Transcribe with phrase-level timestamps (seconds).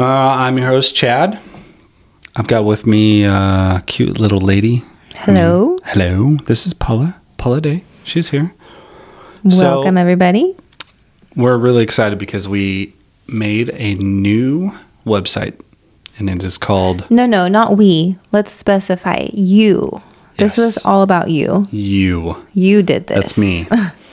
[0.00, 0.04] Uh,
[0.38, 1.38] I'm your host, Chad.
[2.34, 4.82] I've got with me a cute little lady.
[5.18, 5.76] Hello.
[5.84, 6.36] Hello.
[6.46, 7.20] This is Paula.
[7.36, 7.84] Paula Day.
[8.04, 8.54] She's here.
[9.50, 10.56] So- Welcome, everybody.
[11.36, 12.94] We're really excited because we
[13.26, 14.72] made a new
[15.06, 15.60] website
[16.18, 18.16] and it is called No, no, not we.
[18.32, 20.00] Let's specify you.
[20.38, 20.64] This Yes.
[20.66, 21.68] was all about you.
[21.70, 22.36] You.
[22.54, 23.16] You did this.
[23.18, 23.66] That's me.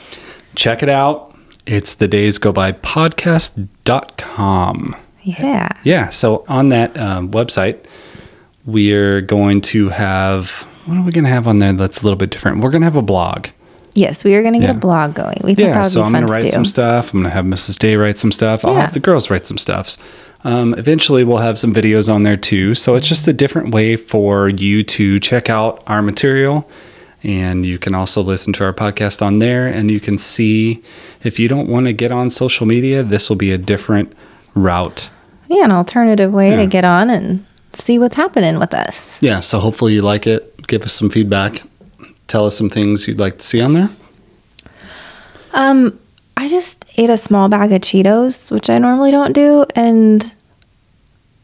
[0.56, 1.34] Check it out.
[1.66, 3.66] It's the days go by podcast.com.
[5.28, 5.70] Yeah.
[5.84, 6.09] Yeah.
[6.09, 7.86] So on that um, website,
[8.65, 12.18] we're going to have what are we going to have on there that's a little
[12.18, 12.61] bit different?
[12.61, 13.47] We're going to have a blog.
[13.93, 14.75] Yes, we are going to get Yeah.
[14.78, 15.38] a blog going.
[15.43, 15.78] We thought that Yeah.
[15.83, 16.50] would So be I'm fun going to to write do.
[16.52, 17.14] some stuff.
[17.14, 17.78] I'm going to have Mrs.
[17.78, 18.64] Day write some stuff.
[18.64, 18.82] I'll Yeah.
[18.82, 19.97] have the girls write some stuffs.
[20.46, 22.74] Um, eventually, we'll have some videos on there too.
[22.75, 26.69] So it's just a different way for you to check out our material.
[27.24, 29.68] And you can also listen to our podcast on there.
[29.68, 30.82] And you can see
[31.24, 34.14] if you don't want to get on social media, this will be a different
[34.53, 35.09] route.
[35.47, 36.58] Yeah, an alternative way Yeah.
[36.58, 39.17] to get on and see what's happening with us.
[39.22, 39.39] Yeah.
[39.42, 40.67] So hopefully you like it.
[40.67, 41.63] Give us some feedback.
[42.27, 43.89] Tell us some things you'd like to see on there.
[45.53, 45.97] Um,
[46.35, 50.33] I just ate a small bag of Cheetos, which I normally don't do, and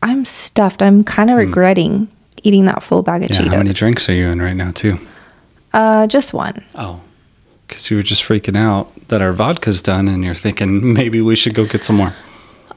[0.01, 0.81] I'm stuffed.
[0.81, 2.07] I'm kind of regretting
[2.43, 3.33] eating that full bag of Hmm.
[3.33, 3.39] Yeah.
[3.47, 3.51] Cheetos.
[3.51, 4.99] How many drinks are you in right now, too?
[5.73, 6.63] Uh, just one.
[6.75, 6.99] Oh,
[7.67, 11.35] because you were just freaking out that our vodka's done, and you're thinking maybe we
[11.35, 12.13] should go get some more.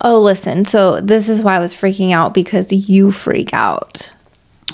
[0.00, 0.64] Oh, listen.
[0.64, 4.14] So this is why I was freaking out because you freak out.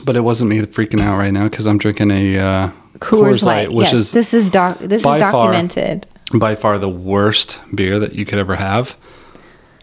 [0.04, 3.72] But it wasn't me freaking out right now because I'm drinking a uh, Coors, Light,
[3.72, 4.78] which yes, is this is doc.
[4.78, 6.06] This is far- documented.
[6.34, 8.96] by far the worst beer that you could ever have.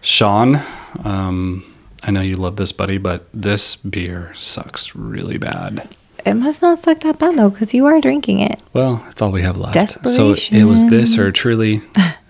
[0.02, 0.60] Sean,
[1.04, 1.64] um,
[2.02, 5.94] I know you love this, buddy, but this beer sucks really bad.
[6.24, 8.60] It must not suck that bad though, because you are drinking it.
[8.72, 9.74] Well, it's all we have left.
[9.74, 10.36] Desperation.
[10.36, 11.82] So it was this or truly,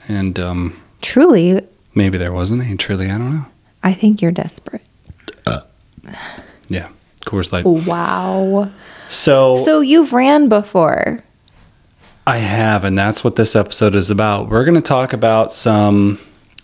[0.09, 3.11] and um, Truly, maybe there wasn't any truly.
[3.11, 3.47] I don't know.
[3.83, 4.85] I think you're desperate.
[5.47, 5.61] Uh.
[6.69, 6.89] Yeah,
[7.27, 7.65] Coors Light.
[7.65, 8.71] Wow.
[9.09, 11.25] So So you've ran before.
[12.27, 14.49] I have, and that's what this episode is about.
[14.49, 16.21] We're going to talk about some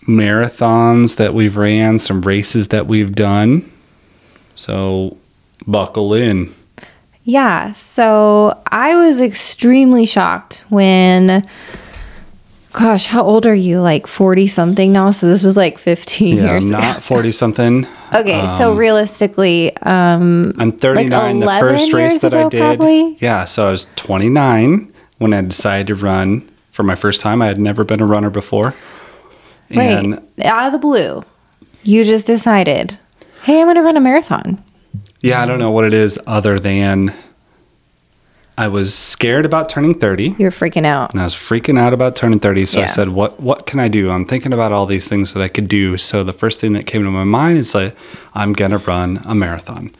[0.07, 3.69] marathons that we've ran, some races that we've done.
[4.55, 5.17] So
[5.65, 6.53] buckle in.
[7.23, 7.73] Yeah.
[7.73, 11.45] So I was extremely shocked when.
[12.77, 13.81] Gosh, how old are you?
[13.81, 15.09] Like 40 something now?
[15.09, 16.79] So this was like 15 Yeah, years I'm ago.
[16.83, 17.87] not 40 something.
[18.13, 21.39] Okay, so realistically, um, I'm 39.
[21.39, 22.59] the 11 first race that I did.
[22.59, 23.17] probably?
[23.19, 27.41] Yeah, so I was 29 when I decided to run for my first time.
[27.41, 28.75] I had never been a runner before.
[29.71, 31.23] And right, out of the blue,
[31.83, 32.97] you just decided,
[33.43, 34.63] hey, I'm going to run a marathon.
[35.21, 37.13] yeah, I don't know what it is other than
[38.57, 40.35] I was scared about turning 30.
[40.39, 41.13] You're freaking out.
[41.13, 42.65] And I was freaking out about turning 30.
[42.65, 44.09] So I said, what, what can I do?
[44.09, 45.95] I'm thinking about all these things that I could do.
[45.97, 47.95] So the first thing that came to my mind is like,
[48.33, 49.91] I'm going to run a marathon.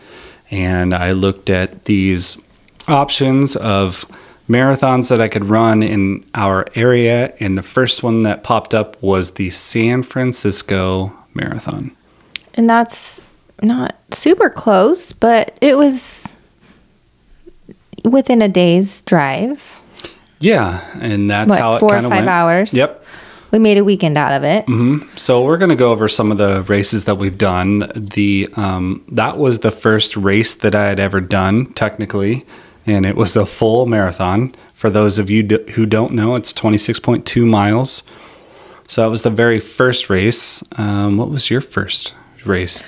[0.50, 2.41] And I looked at these
[2.88, 4.06] options of
[4.50, 7.35] marathons that I could run in our area.
[7.39, 11.95] And the first one that popped up was the San Francisco Marathon.
[12.56, 13.22] And that's
[13.62, 16.35] not super close, but it was
[18.07, 19.84] within a day's drive.
[20.40, 20.84] Yeah.
[21.01, 22.28] And that's What, how it four or five went.
[22.28, 22.73] hours?
[22.73, 23.03] Yep.
[23.50, 24.66] We made a weekend out of it.
[25.18, 27.90] So we're going to go over some of the races that we've done.
[27.95, 32.45] The um, that was the first race that I had ever done technically,
[32.85, 34.53] and it was a full marathon.
[34.74, 38.03] For those of you do, who don't know, it's twenty six point two miles.
[38.89, 40.62] So that was the very first race.
[40.78, 42.13] Um, what was your first
[42.45, 42.84] race?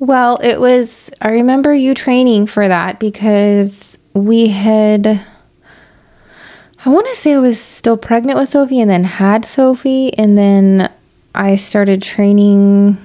[0.00, 5.24] Well, it was, I remember you training for that because we had,
[6.84, 10.12] I want to say I was still pregnant with Sophie and then had Sophie.
[10.16, 10.92] And then
[11.34, 12.98] I started training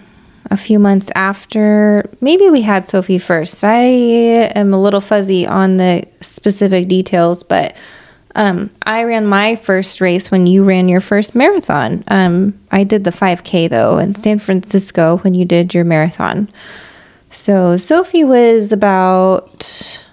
[0.51, 2.09] a few months after.
[2.21, 3.63] Maybe we had Sophie first.
[3.63, 7.75] I am a little fuzzy on the specific details, but
[8.35, 12.03] um, I ran my first race when you ran your first marathon.
[12.07, 16.49] Um, I did the 5K though in San Francisco when you did your marathon.
[17.29, 20.06] So Sophie was about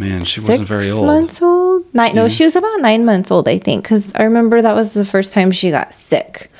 [0.00, 1.04] Man, she wasn't very old.
[1.04, 1.84] months old.
[1.94, 4.94] Nine, No, she was about nine months old, I think, because I remember that was
[4.94, 6.50] the first time she got sick.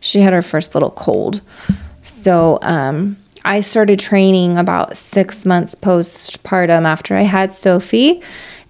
[0.00, 1.42] She had her first little cold.
[2.02, 8.22] So um, I started training about six months postpartum after I had Sophie,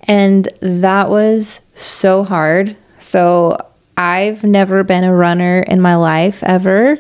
[0.03, 2.77] and that was so hard.
[3.01, 3.59] So
[3.99, 6.99] I've never been a runner in my life ever.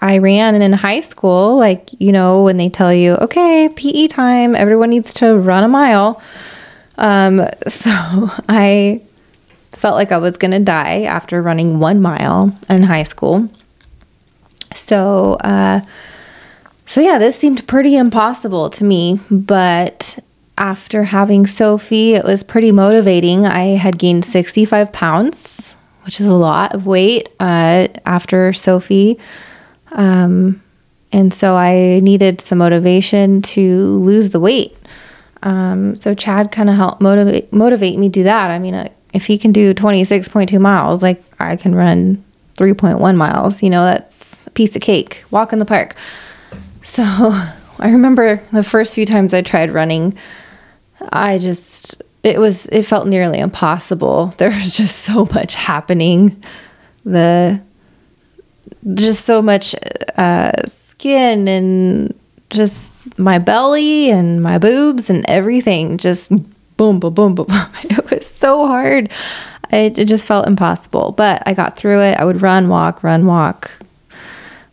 [0.00, 4.54] I ran in high school, like, you know, when they tell you, okay, PE time,
[4.54, 6.22] everyone needs to run a mile.
[6.96, 7.90] Um, so
[8.48, 9.02] I
[9.72, 13.48] felt like I was going to die after running one mile in high school.
[14.72, 15.80] So uh,
[16.86, 20.18] So yeah, this seemed pretty impossible to me, but
[20.58, 23.46] after having Sophie, it was pretty motivating.
[23.46, 29.18] I had gained 65 pounds, which is a lot of weight uh, after Sophie.
[29.92, 30.62] Um,
[31.12, 34.76] and so I needed some motivation to lose the weight.
[35.42, 38.50] Um, so Chad kind of helped motivate motivate me do that.
[38.50, 42.22] I mean, uh, if he can do 26.2 miles, like I can run
[42.54, 45.24] 3.1 miles, you know, that's a piece of cake.
[45.30, 45.96] Walk in the park.
[46.82, 47.02] So
[47.78, 50.16] I remember the first few times I tried running,
[51.00, 54.34] I just it was it felt nearly impossible.
[54.38, 56.42] There was just so much happening.
[57.04, 57.60] The
[58.94, 59.74] just so much
[60.16, 62.14] uh, skin and
[62.50, 66.32] just my belly and my boobs and everything just
[66.76, 67.46] boom, boom, boom, boom.
[67.84, 69.10] It was so hard.
[69.70, 72.18] It, it just felt impossible, but I got through it.
[72.18, 73.70] I would run, walk, run, walk.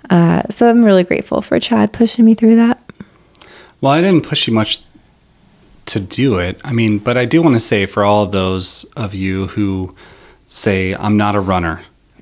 [0.10, 2.82] Uh, so I'm really grateful for Chad pushing me through that.
[3.82, 4.82] Well, I didn't push you much
[5.88, 6.60] to do it.
[6.64, 9.94] I mean, but I do want to say for all of those of you who
[10.46, 11.82] say, I'm not a runner,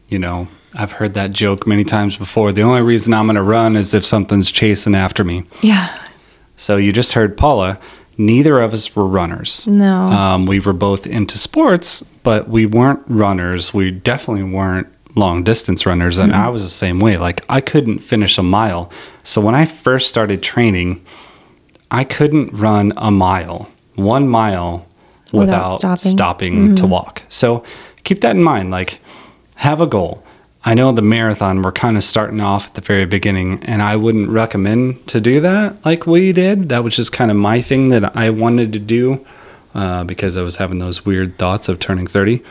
[0.10, 2.52] you know, I've heard that joke many times before.
[2.52, 5.44] The only reason I'm going to run is if something's chasing after me.
[5.62, 6.04] Yeah.
[6.58, 7.80] So you just heard Paula.
[8.18, 9.68] Neither of us were runners.
[9.68, 9.94] No.
[9.94, 13.74] Um, we were both into sports, but we weren't runners.
[13.74, 16.18] We definitely weren't long distance runners.
[16.18, 17.18] And I was the same way.
[17.18, 18.90] Like, I couldn't finish a mile.
[19.24, 21.06] So when I first started training,
[21.92, 24.88] I couldn't run a mile, one mile,
[25.32, 26.12] Without without, stopping.
[26.12, 27.24] stopping, to walk.
[27.30, 27.64] So
[28.04, 28.72] keep that in mind.
[28.72, 29.00] Like,
[29.56, 30.24] have a goal.
[30.68, 33.96] I know the marathon, we're kind of starting off at the very beginning, and I
[33.96, 36.70] wouldn't recommend to do that like we did.
[36.70, 39.24] That was just kind of my thing that I wanted to do
[39.76, 42.42] uh, because I was having those weird thoughts of turning 30.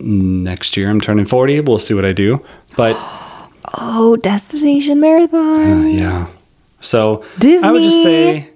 [0.00, 1.60] Next year, I'm turning 40.
[1.60, 2.44] We'll see what I do.
[2.76, 2.96] But
[3.78, 5.84] Oh, Destination Marathon.
[5.84, 6.26] uh, yeah.
[6.80, 7.66] So Disney.
[7.66, 8.50] I would just say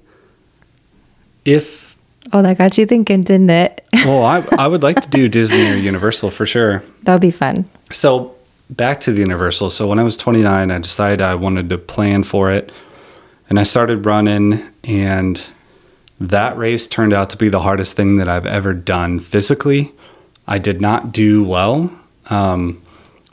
[1.46, 1.96] if,
[2.32, 3.86] Oh, that got you thinking, didn't it?
[4.04, 6.82] well, I, I would like to do Disney or Universal for sure.
[7.04, 7.68] that would be fun.
[7.90, 8.35] So
[8.70, 9.70] back to the Universal.
[9.70, 12.72] So when I was 29, I decided I wanted to plan for it,
[13.48, 14.62] and I started running.
[14.84, 15.42] And
[16.20, 19.92] that race turned out to be the hardest thing that I've ever done physically.
[20.46, 21.90] I did not do well.
[22.30, 22.82] Um,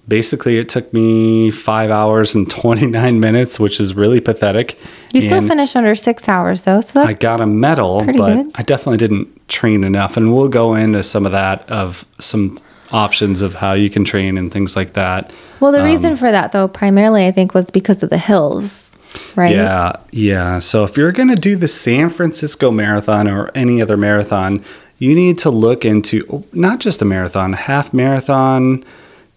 [0.07, 4.79] basically, it took me five hours and 29 minutes, which is really pathetic.
[5.13, 6.81] You still finished under six hours, though.
[6.81, 8.51] So I got a medal, but good.
[8.55, 10.17] I definitely didn't train enough.
[10.17, 12.59] And we'll go into some of that of some
[12.93, 15.33] options of how you can train and things like that.
[15.59, 15.71] well.
[15.71, 18.93] The reason um, for that, though, primarily, I think, was because of the hills,
[19.35, 19.55] right?
[19.55, 20.59] Yeah, yeah.
[20.59, 24.63] So if you're going to do the San Francisco Marathon or any other marathon,
[24.99, 28.85] you need to look into not just a marathon, half marathon,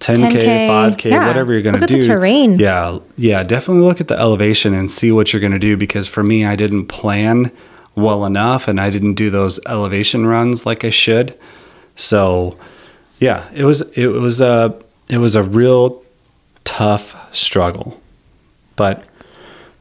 [0.01, 1.27] 10K, 10K, 5K, yeah.
[1.27, 2.01] whatever you're going to do.
[2.01, 2.59] the terrain.
[2.59, 3.43] Yeah, yeah.
[3.43, 6.45] Definitely look at the elevation and see what you're going to do because for me,
[6.45, 7.51] I didn't plan
[7.95, 11.37] well enough and I didn't do those elevation runs like I should.
[11.97, 12.59] So,
[13.19, 14.79] yeah, it was it was a
[15.09, 16.03] it was a real
[16.65, 18.01] tough struggle.
[18.77, 19.07] But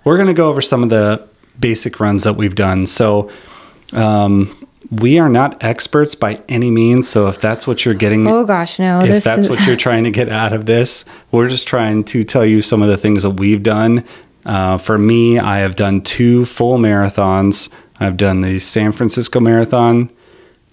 [0.04, 1.28] we're going to go over some of the
[1.60, 2.86] basic runs that we've done.
[2.86, 3.30] So,
[3.92, 4.56] um,
[4.92, 7.10] we are not experts by any means.
[7.10, 9.02] So, if that's what you're getting, Oh gosh, no.
[9.02, 12.24] if that's is what you're trying to get out of this, we're just trying to
[12.24, 14.06] tell you some of the things that we've done.
[14.46, 17.70] Uh, for me, I have done two full marathons.
[18.00, 20.12] I've done the San Francisco Marathon,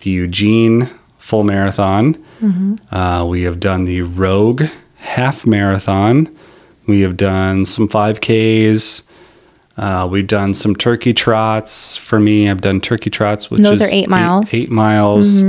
[0.01, 0.91] the Eugene
[1.23, 2.15] Full Marathon.
[2.41, 2.95] Mm-hmm.
[2.95, 4.65] Uh, we have done the Rogue
[4.97, 6.29] Half Marathon.
[6.89, 9.05] We have done some 5Ks.
[9.77, 11.97] Uh, we've done some turkey trots.
[11.97, 14.51] For me, I've done turkey trots, which Those is are eight miles.
[14.51, 14.57] Mm-hmm.
[14.57, 15.43] Eight, miles.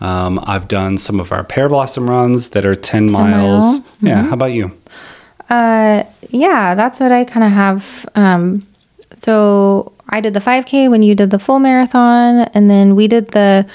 [0.00, 3.62] Um, I've done some of our pear blossom runs that are 10, miles.
[3.64, 3.84] mile.
[4.02, 4.24] Yeah.
[4.24, 4.76] How about you?
[5.48, 8.06] Uh, yeah, that's what I kind of have.
[8.14, 8.60] Um,
[9.14, 13.28] so I did the 5K when you did the full marathon, and then we did
[13.28, 13.66] the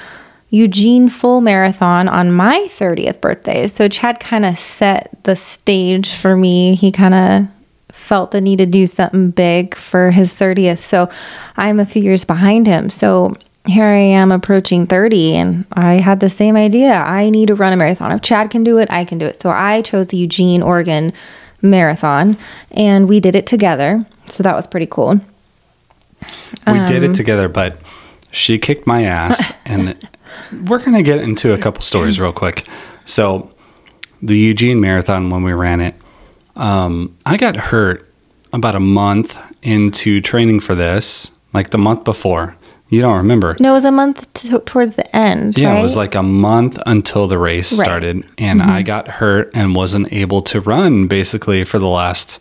[0.51, 3.67] Eugene full marathon on my 30th birthday.
[3.67, 6.75] So Chad kind of set the stage for me.
[6.75, 10.79] He kind of felt the need to do something big for his 30th.
[10.79, 11.09] So
[11.55, 12.89] I'm a few years behind him.
[12.89, 13.33] So
[13.65, 16.93] here I am approaching 30 and I had the same idea.
[16.93, 18.11] I need to run a marathon.
[18.11, 19.39] If Chad can do it, I can do it.
[19.39, 21.13] So I chose the Eugene, Oregon
[21.61, 22.37] marathon
[22.71, 24.01] and we did it together.
[24.25, 25.19] So that was pretty cool.
[26.65, 27.79] We did Um, it together, but
[28.31, 29.51] she kicked my ass.
[29.65, 29.95] and
[30.65, 32.67] we're going to get into a couple stories real quick.
[33.05, 33.51] So,
[34.21, 35.95] the Eugene Marathon, when we ran it,
[36.55, 38.11] um, I got hurt
[38.51, 42.55] about a month into training for this, like the month before.
[42.89, 43.55] You don't remember?
[43.59, 45.57] No, it was a month t- towards the end.
[45.57, 45.79] Yeah, right?
[45.79, 47.85] it was like a month until the race Right.
[47.85, 52.39] started, and I got hurt and wasn't able to run basically for the last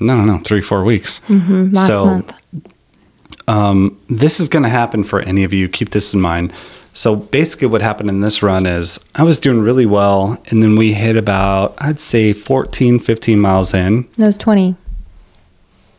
[0.00, 1.20] no, no, no, three, four weeks.
[1.28, 1.74] Mm-hmm.
[1.74, 3.98] Last so month.
[4.08, 5.68] this is going to happen for any of you.
[5.68, 6.52] Keep this in mind.
[6.94, 10.76] So basically, what happened in this run is I was doing really well, and then
[10.76, 14.06] we hit about, I'd say 14, 15 miles in.
[14.18, 14.76] No, it was 20.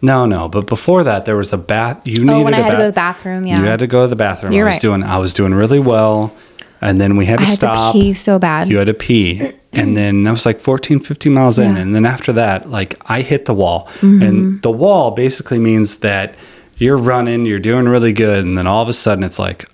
[0.02, 2.06] No, no, but before that, there was a bath.
[2.06, 3.60] You needed Oh, when I a had to bath- go to the bathroom, yeah.
[3.60, 4.52] You had to go to the bathroom.
[4.54, 4.82] You're I was right.
[4.82, 6.36] doing, I was doing really well,
[6.82, 7.94] and then we had to I to had stop.
[7.94, 8.68] to pee so bad.
[8.70, 9.52] You had to pee.
[9.72, 11.78] And then I was like 14, 15 miles in.
[11.78, 13.88] And then after that, like I hit the wall.
[14.02, 14.22] Mm-hmm.
[14.22, 16.36] And the wall basically means that
[16.78, 18.46] you're running, you're doing really good.
[18.46, 19.66] And then all of a sudden it's like,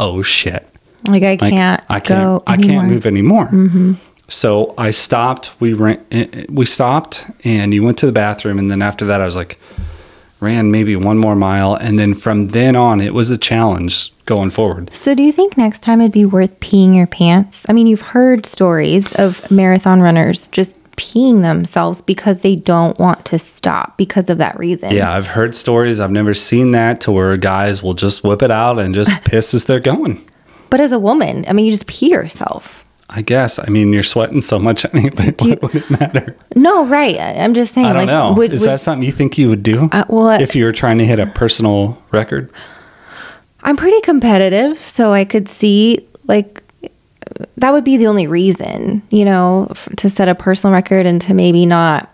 [0.00, 0.66] oh shit.
[1.08, 2.74] like, I Like, can't I can't, I anymore.
[2.80, 3.96] can't move anymore.
[4.28, 5.52] So I stopped.
[5.60, 8.58] We ran, eh, eh, we stopped and you went to the bathroom.
[8.58, 9.58] And then after that, I was like,
[10.40, 11.74] ran maybe one more mile.
[11.74, 14.94] And then from then on, it was a challenge going forward.
[14.94, 17.66] So, do you think next time it'd be worth peeing your pants?
[17.68, 23.24] I mean, you've heard stories of marathon runners just peeing themselves because they don't want
[23.24, 24.92] to stop because of that reason.
[24.92, 25.98] Yeah, I've heard stories.
[25.98, 29.54] I've never seen that to where guys will just whip it out and just piss
[29.54, 30.24] as they're going.
[30.68, 32.84] But as a woman, I mean, you just pee yourself.
[33.08, 33.58] I guess.
[33.58, 35.32] I mean, you're sweating so much anyway.
[35.32, 36.36] Do What would it matter?
[36.54, 37.18] No, right.
[37.18, 37.86] I'm just saying.
[37.86, 38.34] I don't like, know.
[38.34, 40.72] Would, Is would- that something you think you would do Uh, well, if you were
[40.72, 42.52] trying to hit a personal record?
[43.62, 46.62] I'm pretty competitive, so I could see like
[47.56, 51.20] that would be the only reason, you know, f- to set a personal record and
[51.22, 52.08] to maybe not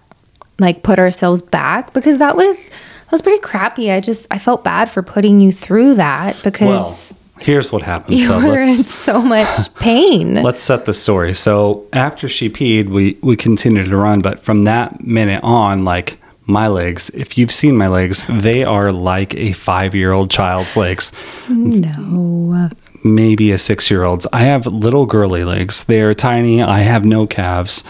[0.59, 3.91] like put ourselves back because that was that was pretty crappy.
[3.93, 8.19] I just I felt bad for putting you through that Well, because here's what happened.
[8.19, 10.43] you So were in so much pain.
[10.43, 11.35] let's set the story.
[11.35, 16.19] So after she peed, we we continued to run, but from that minute on, like
[16.49, 20.77] my legs, if you've seen my legs, they are like a five year old child's
[20.77, 21.13] legs.
[21.49, 22.71] no.
[23.15, 24.27] Maybe a six year old's.
[24.33, 25.85] I have little girly legs.
[25.85, 26.63] They are tiny.
[26.63, 27.85] I have no calves.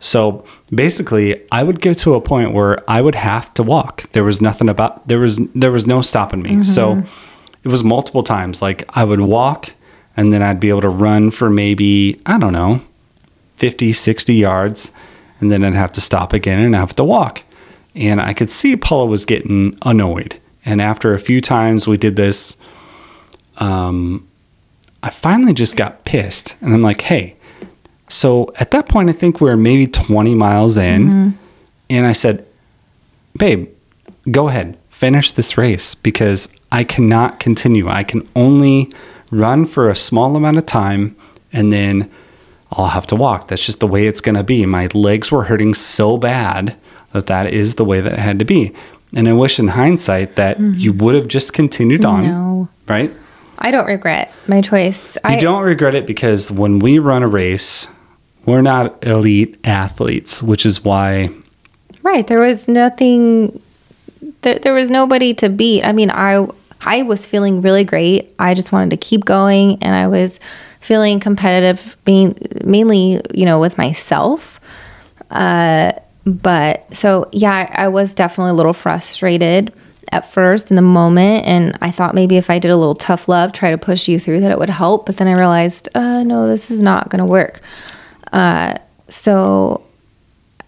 [0.00, 4.10] So basically, I would get to a point where I would have to walk.
[4.12, 6.62] There was nothing about there was there was no stopping me.
[6.64, 7.58] So mm-hmm.
[7.64, 8.60] it was multiple times.
[8.60, 9.72] Like I would walk
[10.16, 12.80] and then I'd be able to run for maybe, I don't know,
[13.54, 14.92] 50, 60 yards.
[15.40, 17.42] And then I'd have to stop again and have to walk.
[17.94, 20.38] And I could see Paula was getting annoyed.
[20.64, 22.56] And after a few times we did this,
[23.58, 24.26] um,
[25.02, 27.36] I finally just got pissed and I'm like, hey,
[28.08, 31.06] so at that point, I think we are maybe 20 miles in.
[31.06, 31.30] Mm-hmm.
[31.90, 32.46] And I said,
[33.36, 33.68] babe,
[34.30, 37.88] go ahead, finish this race because I cannot continue.
[37.88, 38.92] I can only
[39.30, 41.16] run for a small amount of time
[41.52, 42.10] and then
[42.72, 43.48] I'll have to walk.
[43.48, 44.66] That's just the way it's going to be.
[44.66, 46.76] My legs were hurting so bad
[47.12, 48.74] that that is the way that it had to be.
[49.14, 50.74] And I wish in hindsight that mm-hmm.
[50.74, 52.22] you would have just continued on.
[52.22, 52.68] No.
[52.88, 53.12] Right?
[53.58, 55.16] I don't regret my choice.
[55.16, 57.88] You I don't regret it because when we run a race,
[58.44, 61.30] we're not elite athletes, which is why
[62.06, 62.24] Right.
[62.24, 63.60] There was nothing
[64.42, 65.82] there, there was nobody to beat.
[65.84, 66.46] I mean, I
[66.80, 68.32] I was feeling really great.
[68.38, 70.38] I just wanted to keep going and I was
[70.78, 74.60] feeling competitive being mainly, you know, with myself.
[75.32, 75.92] Uh
[76.24, 79.72] but so yeah, I, I was definitely a little frustrated
[80.12, 83.28] at first in the moment and I thought maybe if I did a little tough
[83.28, 86.20] love, try to push you through that it would help, but then I realized, uh
[86.20, 87.60] no, this is not going to work.
[88.32, 88.74] Uh
[89.08, 89.82] so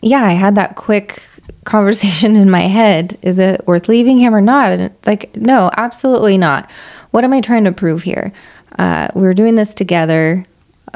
[0.00, 1.22] yeah, I had that quick
[1.64, 3.18] conversation in my head.
[3.22, 4.72] Is it worth leaving him or not?
[4.72, 6.70] And it's like, no, absolutely not.
[7.10, 8.32] What am I trying to prove here?
[8.78, 10.44] Uh, we were doing this together.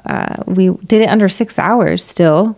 [0.04, 2.56] Uh, we did it under six hours still,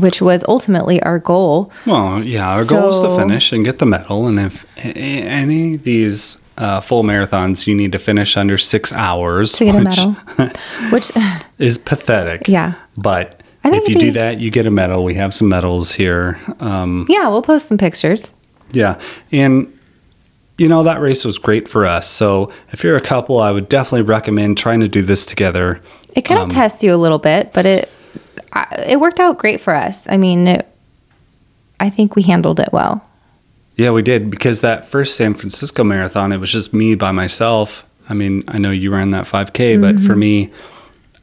[0.00, 1.72] which was ultimately our goal.
[1.86, 4.26] Well, yeah, our goal is to finish and get the medal.
[4.26, 9.52] And if any of these uh, full marathons, you need to finish under six hours
[9.52, 10.12] To get a medal.
[10.90, 11.10] Which,
[11.58, 12.48] is pathetic.
[12.48, 12.74] Yeah.
[12.96, 15.04] But I think if you it'd do that, you get a medal.
[15.04, 16.38] We have some medals here.
[16.60, 18.32] Um, yeah, we'll post some pictures.
[18.72, 19.00] Yeah.
[19.32, 19.72] And,
[20.58, 22.08] you know, that race was great for us.
[22.08, 25.80] So if you're a couple, I would definitely recommend trying to do this together.
[26.14, 27.90] It kind of tests you a little bit, but it
[28.52, 30.08] I, it worked out great for us.
[30.08, 30.68] I mean, it,
[31.80, 33.04] I think we handled it well.
[33.76, 37.86] Yeah, we did because that first San Francisco marathon, it was just me by myself.
[38.08, 40.50] I mean, I know you ran that 5K, but for me,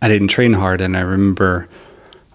[0.01, 0.81] I didn't train hard.
[0.81, 1.67] And I remember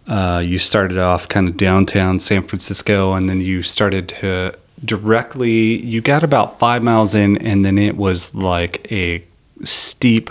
[0.07, 5.83] uh, you started off kind of downtown San Francisco and then you started to directly,
[5.85, 9.25] you got about five miles in, and then it was like a
[9.63, 10.31] steep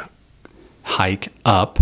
[0.83, 1.79] hike up.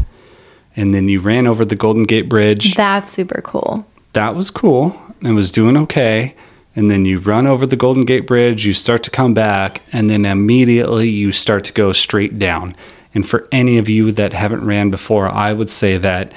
[0.78, 3.86] And then you ran over the Golden Gate Bridge That's super cool.
[4.14, 6.36] that was cool and was doing okay.
[6.76, 10.10] And then you run over the Golden Gate Bridge, you start to come back, and
[10.12, 12.76] then immediately you start to go straight down.
[13.16, 16.32] And for any of you that haven't ran before, I would say that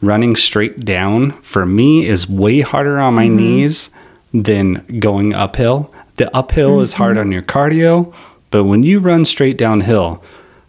[0.00, 3.36] running straight down for me is way harder on my mm-hmm.
[3.36, 3.90] knees
[4.32, 5.94] than going uphill.
[6.16, 7.02] The uphill is mm-hmm.
[7.02, 8.12] hard on your cardio,
[8.50, 10.22] but when you run straight downhill,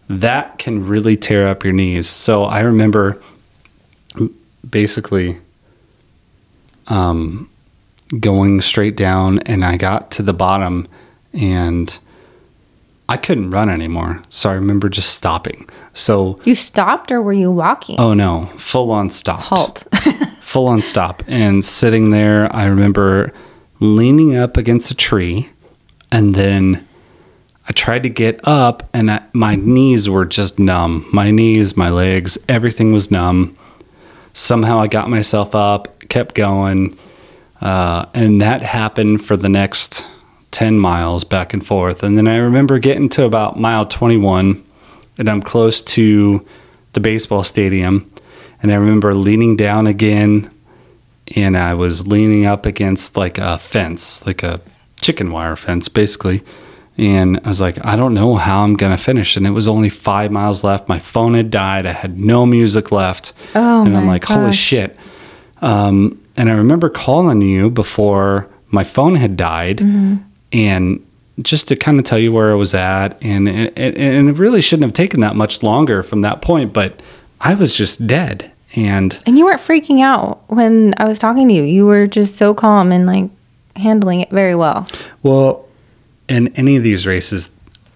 [0.08, 2.08] that can really tear up your knees.
[2.08, 3.22] So I remember
[4.70, 5.40] basically
[6.88, 7.50] um,
[8.20, 10.88] going straight down, and I got to the bottom,
[11.34, 11.98] and
[13.10, 14.24] I couldn't run anymore.
[14.30, 15.70] So I remember just stopping.
[15.94, 18.00] So, You stopped or were you walking?
[18.00, 19.40] oh no, full on stop.
[19.42, 19.88] Halt.
[20.42, 23.34] full on stop and sitting there i remember
[23.80, 25.50] leaning up against a tree
[26.12, 26.88] and then
[27.68, 31.08] i tried to get up and I, my knees were just numb.
[31.12, 33.58] My knees my legs everything was numb.
[34.34, 36.98] Somehow i got myself up kept going
[37.62, 40.06] uh, and that happened for the next
[40.52, 42.04] 10 miles back and forth.
[42.04, 44.64] And then i remember getting to about mile 21
[45.18, 46.46] and i'm close to
[46.96, 48.10] the baseball stadium.
[48.64, 50.50] And I remember leaning down again
[51.36, 54.62] and I was leaning up against like a fence, like a
[55.02, 56.42] chicken wire fence, basically.
[56.98, 59.36] And I was like, I don't know how I'm going to finish.
[59.36, 60.88] And it was only five miles left.
[60.88, 61.86] My phone had died.
[61.86, 63.34] I had no music left.
[63.54, 64.96] Oh, and I'm like, holy shit.
[65.62, 69.78] Um, and I remember calling you before my phone had died.
[69.78, 70.24] Mm-hmm.
[70.54, 71.06] And
[71.42, 73.22] just to kind of tell you where I was at.
[73.22, 76.72] And, and, and it really shouldn't have taken that much longer from that point.
[76.72, 77.02] But
[77.42, 78.52] I was just dead.
[78.76, 81.64] And and you weren't freaking out when I was talking to you.
[81.64, 83.30] You were just so calm and like
[83.76, 84.88] handling it very well.
[85.24, 85.65] Well,
[86.28, 87.54] in any of these races,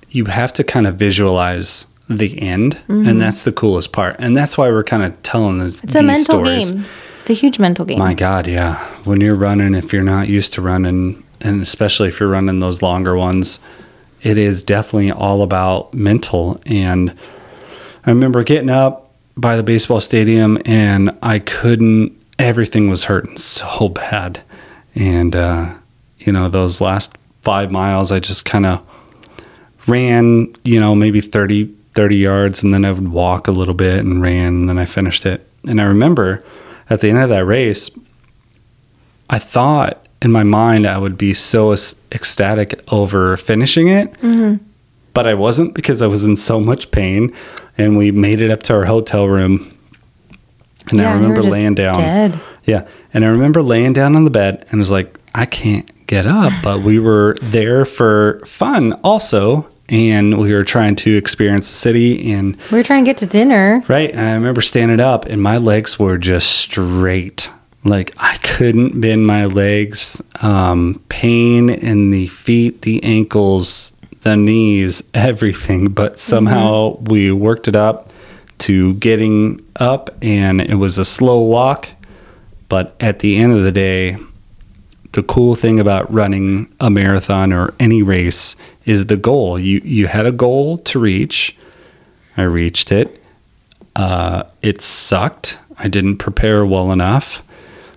[0.09, 4.15] you have to kind of visualize the end, and that's the coolest part.
[4.19, 6.71] And that's why we're kind of telling this, It's a these mental stories.
[6.71, 6.85] game.
[7.19, 7.99] It's a huge mental game.
[7.99, 8.77] My God, yeah.
[9.03, 12.81] When you're running, if you're not used to running, and especially if you're running those
[12.81, 13.59] longer ones,
[14.23, 16.59] it is definitely all about mental.
[16.65, 17.15] And
[18.05, 23.87] I remember getting up by the baseball stadium and I couldn't, everything was hurting so
[23.89, 24.41] bad.
[24.95, 25.75] And, uh,
[26.17, 28.81] you know, those last five miles, I just kind of
[29.87, 33.99] ran, you know, maybe 30, 30 yards and then I would walk a little bit
[33.99, 35.47] and ran and then I finished it.
[35.67, 36.43] And I remember
[36.89, 37.89] at the end of that race,
[39.29, 41.71] I thought in my mind I would be so
[42.11, 44.63] ecstatic over finishing it, mm-hmm.
[45.13, 47.33] but I wasn't because I was in so much pain.
[47.77, 49.73] And we made it up to our hotel room.
[50.89, 51.93] And Yeah, I and you were remember laying down.
[51.93, 52.39] dead.
[52.65, 52.87] Yeah.
[53.13, 56.51] And I remember laying down on the bed and was like, I can't get up.
[56.63, 59.69] But we were there for fun also.
[59.87, 63.25] And we were trying to experience the city and we were trying to get to
[63.25, 63.83] dinner.
[63.87, 64.11] Right.
[64.11, 67.49] And I remember standing up and my legs were just straight.
[67.83, 70.21] Like I couldn't bend my legs.
[70.41, 73.91] Um, pain in the feet, the ankles,
[74.21, 75.87] the knees, everything.
[75.87, 78.11] But somehow we worked it up
[78.59, 81.89] to getting up and it was a slow walk.
[82.67, 84.17] But at the end of the day,
[85.13, 89.57] the cool thing about running a marathon or any race is the goal.
[89.59, 91.57] You you had a goal to reach.
[92.37, 93.21] I reached it.
[93.95, 95.59] Uh, it sucked.
[95.77, 97.43] I didn't prepare well enough.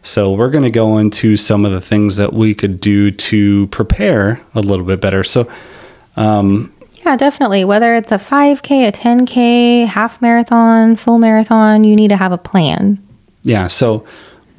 [0.02, 3.68] So we're going to go into some of the things that we could do to
[3.68, 5.22] prepare a little bit better.
[5.22, 5.48] So
[6.16, 7.64] Yeah, definitely.
[7.64, 12.38] Whether it's a 5K, a 10K, half marathon, full marathon, you need to have a
[12.38, 12.98] plan.
[13.42, 14.04] yeah, so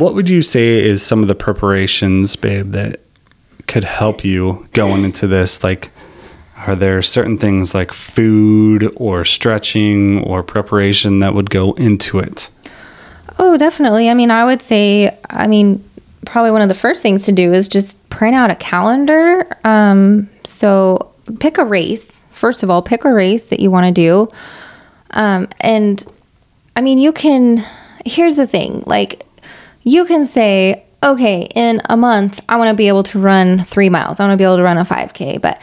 [0.04, 3.00] what would you say is some of the preparations, babe, that
[3.68, 5.64] could help you going into this?
[5.64, 5.92] Like,
[6.58, 12.50] are there certain things like food or stretching or preparation that would go into it?
[13.40, 14.10] Oh, definitely.
[14.10, 15.82] I mean, I would say, I mean,
[16.26, 19.58] probably one of the first things to do is just print out a calendar.
[19.64, 22.26] Um, so pick a race.
[22.32, 24.28] First of all, pick a race that you want to do.
[25.12, 26.04] Um, and
[26.76, 27.66] I mean, you can,
[28.06, 29.23] here's the thing like,
[29.84, 33.90] you can say, okay, in a month, I want to be able to run three
[33.90, 34.20] miles.
[34.20, 35.62] I want to be able to run a 5K, but,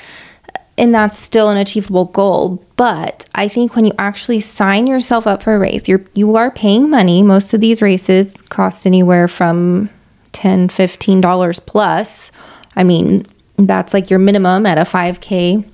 [0.76, 2.64] and that's still an achievable goal.
[2.76, 6.50] But I think when you actually sign yourself up for a race, you're, you are
[6.50, 7.22] paying money.
[7.22, 9.90] Most of these races cost anywhere from
[10.32, 12.32] 10 $15 plus.
[12.76, 15.69] I mean, that's like your minimum at a 5K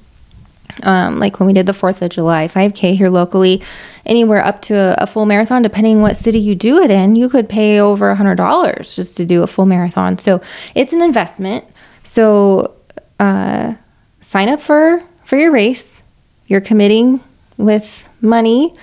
[0.83, 3.63] um, like when we did the Fourth of July 5K here locally,
[4.05, 7.29] anywhere up to a, a full marathon, depending what city you do it in, you
[7.29, 10.19] could pay over a hundred dollars just to do a full marathon.
[10.19, 10.41] So
[10.75, 11.65] it's an investment.
[12.03, 12.75] So
[13.19, 13.75] uh,
[14.21, 16.03] sign up for for your race.
[16.47, 17.21] You're committing
[17.57, 18.75] with money,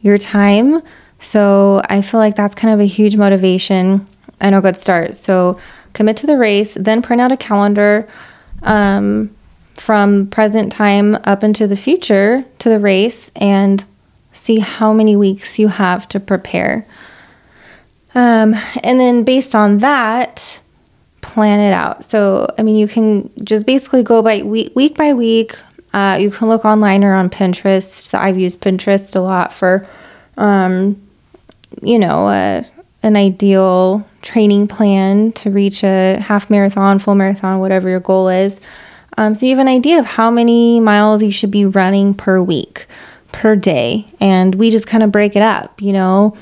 [0.00, 0.82] your time.
[1.18, 4.06] So I feel like that's kind of a huge motivation
[4.40, 5.14] and a good start.
[5.14, 5.58] So
[5.92, 8.06] commit to the race, then print out a calendar.
[8.62, 9.35] Um,
[9.78, 13.84] from present time up into the future to the race and
[14.32, 16.86] see how many weeks you have to prepare.
[18.14, 20.60] Um, and then based on that,
[21.20, 22.04] plan it out.
[22.04, 25.54] So, I mean, you can just basically go by week, week by week.
[25.92, 27.88] Uh, you can look online or on Pinterest.
[27.88, 29.86] So I've used Pinterest a lot for,
[30.36, 31.00] um,
[31.82, 32.62] you know, uh,
[33.02, 38.60] an ideal training plan to reach a half marathon, full marathon, whatever your goal is.
[39.16, 42.42] Um, so you have an idea of how many miles you should be running per
[42.42, 42.86] week,
[43.32, 44.06] per day.
[44.20, 46.36] And we just kind of break it up, you know?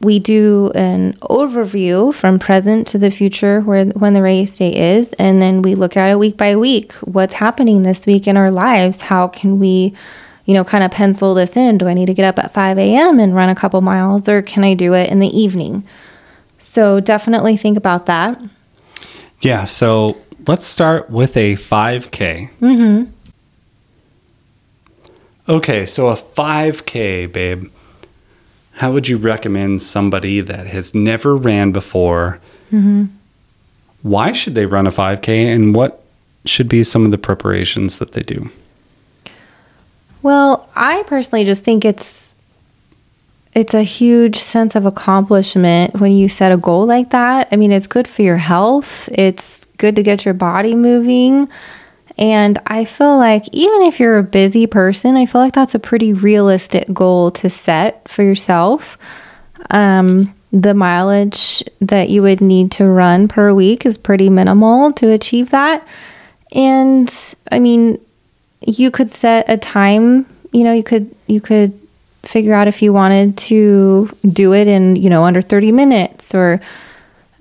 [0.00, 5.12] We do an overview from present to the future where when the race day is
[5.14, 6.92] and then we look at it week by week.
[7.02, 9.02] What's happening this week in our lives?
[9.02, 9.94] How can we
[10.44, 11.78] you know kind of pencil this in?
[11.78, 14.40] Do i need to get up at 5 a.m and run a couple miles or
[14.40, 15.84] can i do it in the evening?
[16.58, 18.40] So definitely think about that.
[19.40, 20.16] Yeah so
[20.48, 23.10] let's start with a 5k mm-hmm
[25.48, 27.70] okay so a 5k babe
[28.78, 32.38] how would you recommend somebody that has never ran before?
[32.70, 33.06] Mm-hmm.
[34.02, 36.04] Why should they run a 5K and what
[36.44, 38.50] should be some of the preparations that they do?
[40.22, 42.36] Well, I personally just think it's
[43.54, 47.48] it's a huge sense of accomplishment when you set a goal like that.
[47.50, 49.08] I mean, it's good for your health.
[49.12, 51.48] It's good to get your body moving.
[52.18, 55.78] And I feel like even if you're a busy person, I feel like that's a
[55.78, 58.98] pretty realistic goal to set for yourself.
[59.70, 65.10] Um, the mileage that you would need to run per week is pretty minimal to
[65.10, 65.86] achieve that.
[66.54, 67.12] And
[67.52, 68.00] I mean,
[68.66, 71.78] you could set a time, you know, you could you could
[72.22, 76.60] figure out if you wanted to do it in, you know, under 30 minutes or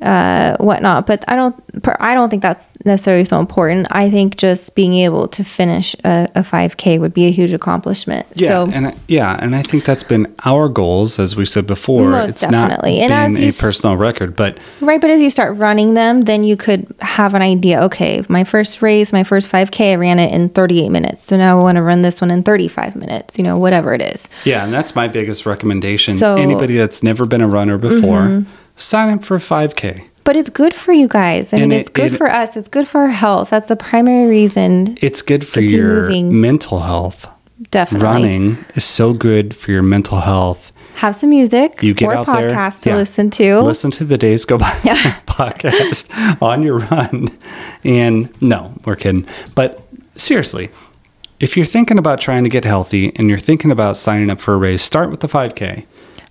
[0.02, 1.08] uh, whatnot.
[1.08, 1.56] But I don't,
[2.00, 3.88] I don't think that's necessarily so important.
[3.92, 8.26] I think just being able to finish a, a 5K would be a huge accomplishment.
[8.36, 11.66] Yeah, so, and I, yeah, and I think that's been our goals, as we said
[11.68, 12.10] before.
[12.10, 13.00] Most it's definitely.
[13.00, 15.02] not And been as a you s- personal record, but right.
[15.02, 17.82] But as you start running them, then you could have an idea.
[17.84, 21.24] Okay, my first race, my first 5K, I ran it in 38 minutes.
[21.24, 23.38] So now I want to run this one in 35 minutes.
[23.38, 24.28] You know, whatever it is.
[24.46, 26.14] yeah, and that's my biggest recommendation.
[26.16, 26.52] So- Mm-hmm.
[26.52, 28.44] Anybody that's never been a runner before,
[28.78, 30.06] sign up for a 5K.
[30.24, 31.54] But it's good for you guys.
[31.54, 32.56] I And mean, it- it's good it- for us.
[32.58, 33.50] It's good for our health.
[33.50, 34.98] That's the primary reason.
[35.02, 36.42] It's good for you your moving.
[36.42, 37.28] mental health.
[37.72, 38.06] Definitely.
[38.08, 40.72] Running is so good for your mental health.
[40.96, 42.96] Have some music You get or a out there, to yeah.
[42.96, 43.62] listen to.
[43.62, 44.72] Listen to the Days Go By
[45.28, 46.10] podcast
[46.42, 47.30] on your run.
[47.84, 49.26] And no, we're kidding.
[49.56, 49.82] But
[50.16, 50.70] seriously,
[51.40, 54.54] if you're thinking about trying to get healthy and you're thinking about signing up for
[54.56, 55.86] a race, start with the 5K.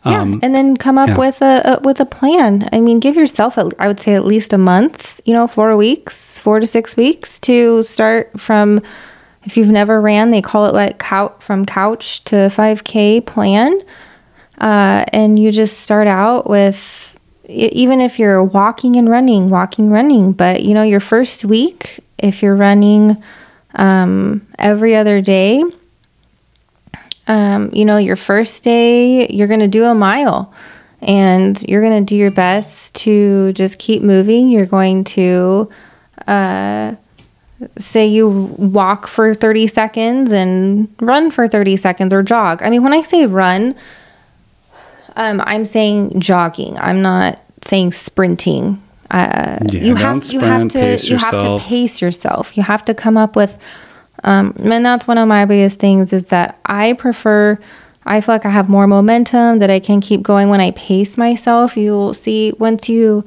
[0.07, 1.19] Yeah, Um, and then come up yeah.
[1.19, 2.69] with a, a with a plan.
[2.73, 5.21] I mean, give yourself, at, I would say, at least a month.
[5.25, 8.81] You know, four weeks, four to six weeks to start from.
[9.45, 13.81] If you've never ran, they call it like couch from couch to 5K plan,
[14.61, 17.17] uh, and you just start out with
[17.49, 20.33] even if you're walking and running, walking, running.
[20.33, 23.23] But you know, your first week, if you're running
[23.77, 25.63] um, every other day,
[27.27, 30.53] um, you know, your first day, you're going to do a mile
[31.03, 34.49] and you're going to do your best to just keep moving.
[34.49, 35.69] You're going to,
[36.27, 36.95] uh,
[37.79, 42.63] say you walk for 30 seconds and run for 30 seconds or jog.
[42.63, 43.75] I mean, when I say run,
[45.17, 46.79] um, I'm saying jogging.
[46.79, 48.83] I'm not saying sprinting.
[49.11, 52.57] Uh, Yeah, you have you have to you have to pace yourself.
[52.57, 53.57] You have to come up with
[54.25, 57.59] um, and that's one of my biggest things is that I prefer,
[58.05, 61.17] I feel like I have more momentum that I can keep going when I pace
[61.17, 61.77] myself.
[61.77, 63.25] You'll see once you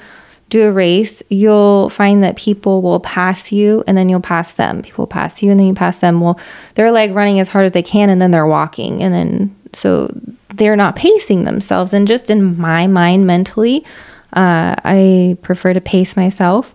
[0.49, 4.81] do a race, you'll find that people will pass you and then you'll pass them.
[4.81, 6.21] People pass you and then you pass them.
[6.21, 6.39] Well,
[6.75, 9.03] they're like running as hard as they can and then they're walking.
[9.03, 10.09] And then so
[10.55, 11.93] they're not pacing themselves.
[11.93, 13.85] And just in my mind mentally,
[14.33, 16.73] uh, I prefer to pace myself.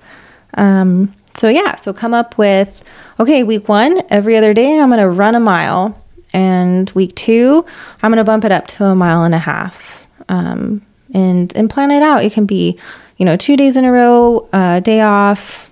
[0.55, 2.83] Um, so yeah, so come up with
[3.21, 5.97] okay, week one, every other day I'm gonna run a mile,
[6.33, 7.65] and week two,
[8.03, 11.91] I'm gonna bump it up to a mile and a half, um, and and plan
[11.91, 12.25] it out.
[12.25, 12.79] It can be,
[13.17, 15.71] you know, two days in a row, uh, day off,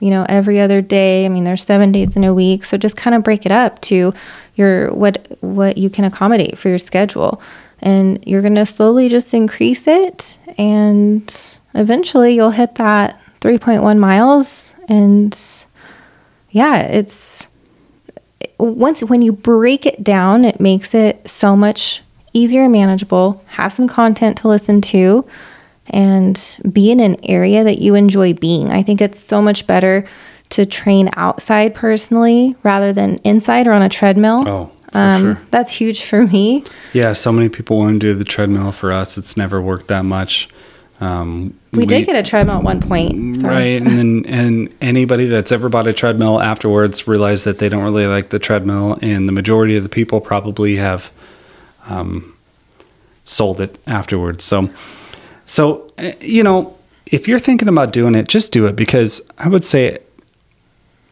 [0.00, 1.24] you know, every other day.
[1.26, 3.80] I mean, there's seven days in a week, so just kind of break it up
[3.82, 4.14] to
[4.56, 7.40] your what what you can accommodate for your schedule,
[7.80, 15.36] and you're gonna slowly just increase it, and eventually you'll hit that 3.1 miles, and
[16.50, 17.48] yeah, it's
[18.58, 22.02] once when you break it down, it makes it so much
[22.32, 23.44] easier and manageable.
[23.48, 25.26] Have some content to listen to
[25.88, 28.70] and be in an area that you enjoy being.
[28.70, 30.06] I think it's so much better
[30.50, 34.46] to train outside personally rather than inside or on a treadmill.
[34.46, 35.42] Oh, for um, sure.
[35.50, 36.64] That's huge for me.
[36.92, 39.18] Yeah, so many people want to do the treadmill for us.
[39.18, 40.48] It's never worked that much.
[41.02, 43.36] Um, We, did get a treadmill at one point.
[43.36, 43.54] Sorry.
[43.54, 47.82] Right, and then and anybody that's ever bought a treadmill afterwards realized that they don't
[47.82, 51.10] really like the treadmill, and the majority of the people probably have
[51.88, 52.36] um,
[53.24, 54.44] sold it afterwards.
[54.44, 54.70] So,
[55.44, 59.48] so eh, you know, if you're thinking about doing it, just do it because I
[59.48, 59.98] would say,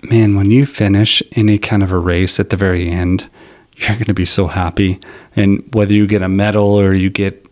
[0.04, 3.28] man, when you finish any kind of a race at the very end,
[3.74, 5.00] you're going to be so happy,
[5.34, 7.44] and whether you get a medal or you get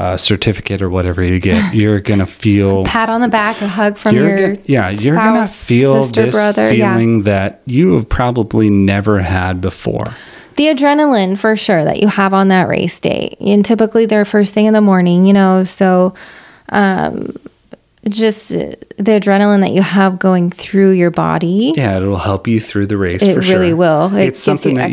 [0.00, 3.66] a certificate or whatever you get, you're going to feel Pat on the back, a
[3.68, 6.70] hug from your gonna- yeah, you're gonna feel sister, this brother.
[6.70, 10.14] feeling that you have probably never had before.
[10.56, 14.54] the adrenaline for sure that you have on that race day and typically they're first
[14.54, 16.14] thing in the morning you know so
[16.70, 17.32] um
[18.08, 22.58] just uh, the adrenaline that you have going through your body Yeah, it'll help you
[22.60, 23.22] through the race.
[23.22, 23.76] It for really sure.
[23.76, 24.16] will.
[24.16, 24.92] It it's gives you something that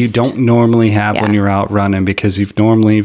[0.00, 3.04] you don't normally have when you're out running because you've normally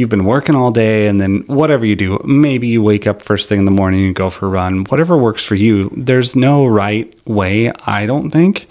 [0.00, 3.48] you've been working all day and then whatever you do, maybe you wake up first
[3.48, 4.84] thing in the morning and go for a run.
[4.84, 5.90] Whatever works for you.
[5.96, 8.66] There's no right way, I don't think.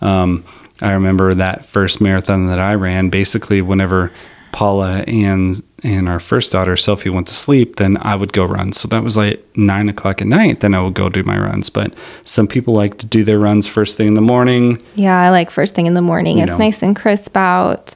[0.00, 0.44] Um,
[0.82, 3.08] I remember that first marathon that I ran.
[3.08, 4.10] Basically, whenever
[4.50, 8.72] Paula and and our first daughter Sophie went to sleep, then I would go run.
[8.72, 10.60] So that was like nine o'clock at night.
[10.60, 11.70] Then I would go do my runs.
[11.70, 14.80] But some people like to do their runs first thing in the morning.
[14.94, 16.58] yeah i like first thing in the morning You it's know.
[16.58, 17.94] nice and crisp out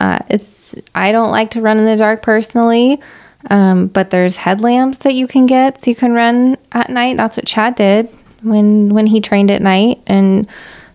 [0.00, 3.00] uh, it's i don't like to run in the dark personally
[3.50, 7.16] um, but there's headlamps that you can get so you can run at night.
[7.16, 8.08] That's what chad did
[8.42, 10.00] when when he trained at night.
[10.06, 10.50] And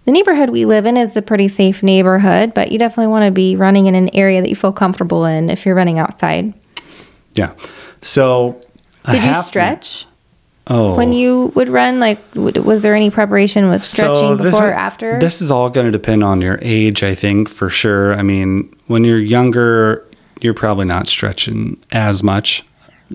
[0.06, 3.32] the neighborhood we live in is a pretty safe neighborhood but you definitely want to
[3.32, 6.54] be running in an area that you feel comfortable in if you're running outside.
[7.34, 7.54] Yeah.
[8.02, 8.62] So
[9.10, 10.06] did you stretch
[10.68, 14.70] Oh, when you would run like w- was there any preparation with stretching this before
[14.70, 18.14] or after This is all going to depend on your age, I think, for sure.
[18.14, 20.08] I mean, when you're younger,
[20.40, 22.64] you're probably not stretching as much.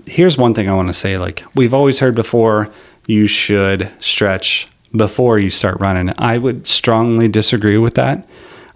[0.05, 2.69] Here's one thing I want to say like, we've always heard before
[3.07, 6.13] you should stretch before you start running.
[6.19, 8.27] I would strongly disagree with that.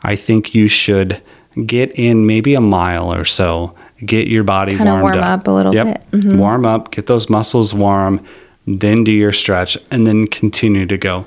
[0.02, 1.22] I think you should
[1.66, 5.52] get in maybe a mile or so, get your body Kinda warmed warm up a
[5.52, 5.86] little yep.
[5.86, 6.22] bit.
[6.22, 6.38] Mm-hmm.
[6.40, 8.26] Warm up, get those muscles warm,
[8.65, 11.26] then do your stretch, and then continue to go.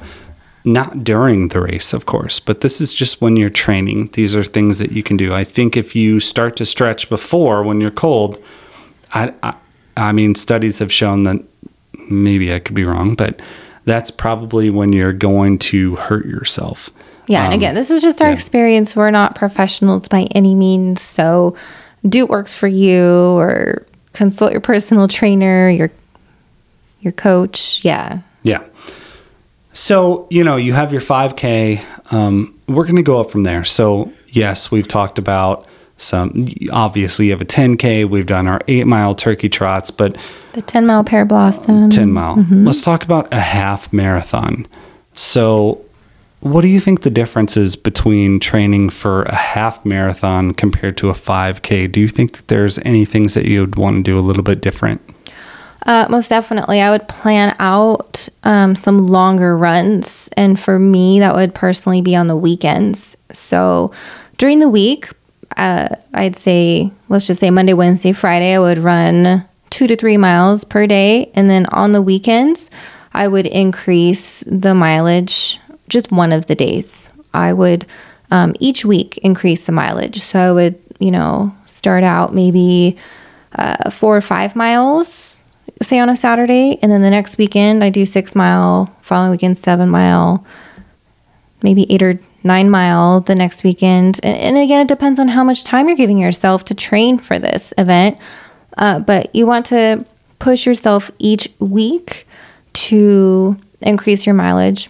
[0.65, 4.11] Not during the race, of course, but this is just when you're training.
[4.15, 5.33] These are things that you can do.
[5.33, 8.43] I think if you start to stretch before when you're cold,
[9.15, 9.55] I, I,
[9.97, 11.41] I mean, studies have shown that
[12.09, 13.41] maybe I could be wrong, but
[13.85, 16.91] that's probably when you're going to hurt yourself.
[17.29, 18.39] Yeah, and again, this is just our Um, yeah.
[18.39, 18.97] experience.
[18.97, 21.01] We're not professionals by any means.
[21.01, 21.57] So
[22.09, 25.91] do what works for you or consult your personal trainer, your
[27.01, 27.85] your coach.
[27.85, 28.21] Yeah.
[28.43, 28.65] Yeah.
[29.73, 32.13] So, you know, you have your 5K.
[32.13, 33.65] Um, we're going to go up from there.
[33.65, 35.67] So, yes, we've talked about
[35.99, 36.33] some,
[36.73, 38.09] obviously, you have a 10K.
[38.09, 40.17] We've done our eight mile turkey trots, but
[40.53, 41.91] The 10 mile pear blossom.
[41.91, 42.37] 10 mile.
[42.51, 44.67] Let's talk about a half marathon.
[45.15, 45.83] So,
[46.41, 51.09] what do you think the difference is between training for a half marathon compared to
[51.11, 51.91] a 5K?
[51.91, 54.43] Do you think that there's any things that you would want to do a little
[54.43, 55.01] bit different?
[55.87, 56.81] Uh, most definitely.
[56.81, 60.29] I would plan out um, some longer runs.
[60.37, 63.17] And for me, that would personally be on the weekends.
[63.33, 63.93] So
[64.37, 65.09] during the week,
[65.57, 70.17] uh, I'd say, let's just say Monday, Wednesday, Friday, I would run two to three
[70.17, 71.31] miles per day.
[71.35, 72.69] And then on the weekends,
[73.15, 77.13] I would increase the mileage just one of the days.
[77.33, 77.87] I would
[78.33, 80.21] um, each week increase the mileage.
[80.21, 82.97] So I would, you know, start out maybe
[83.55, 85.43] uh, four or five miles,
[85.83, 89.59] say on a Saturday, and then the next weekend I do six mile, following weekend
[89.59, 90.45] seven mile,
[91.63, 94.21] maybe eight or nine mile the next weekend.
[94.23, 97.39] And, and again, it depends on how much time you're giving yourself to train for
[97.39, 98.19] this event.
[98.79, 100.05] Uh, but you want to
[100.39, 102.27] push yourself each week
[102.73, 104.89] to increase your mileage.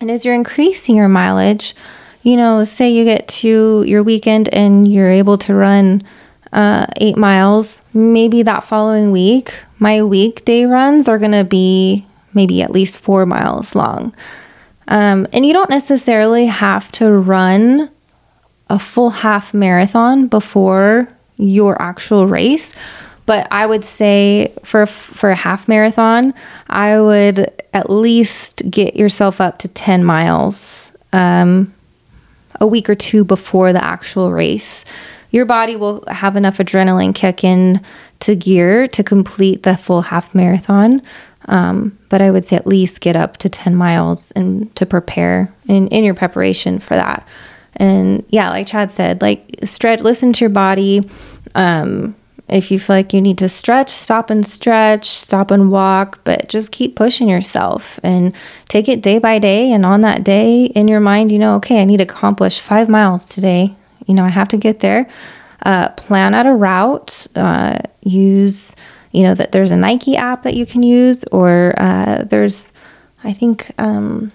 [0.00, 1.74] And as you're increasing your mileage,
[2.22, 6.02] you know, say you get to your weekend and you're able to run
[6.52, 12.62] uh, eight miles, maybe that following week, my weekday runs are going to be maybe
[12.62, 14.14] at least four miles long.
[14.88, 17.90] Um, and you don't necessarily have to run
[18.70, 22.74] a full half marathon before your actual race.
[23.26, 26.32] But I would say for for a half marathon,
[26.68, 31.74] I would at least get yourself up to 10 miles um,
[32.60, 34.84] a week or two before the actual race.
[35.30, 37.84] Your body will have enough adrenaline kick in
[38.20, 41.02] to gear to complete the full half marathon.
[41.46, 45.52] Um, but I would say at least get up to 10 miles and to prepare
[45.66, 47.26] in, in your preparation for that.
[47.76, 51.08] And yeah, like Chad said, like stretch, listen to your body.
[51.54, 52.16] Um,
[52.48, 56.48] If you feel like you need to stretch, stop and stretch, stop and walk, but
[56.48, 58.34] just keep pushing yourself and
[58.68, 59.70] take it day by day.
[59.70, 62.88] And on that day, in your mind, you know, okay, I need to accomplish five
[62.88, 63.76] miles today.
[64.06, 65.06] You know, I have to get there.
[65.64, 67.26] Uh, plan out a route.
[67.34, 68.76] Uh, use,
[69.12, 72.72] you know, that there's a Nike app that you can use, or uh, there's,
[73.24, 74.32] I think, um,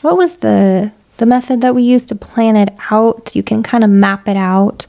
[0.00, 3.36] what was the the method that we used to plan it out?
[3.36, 4.86] You can kind of map it out.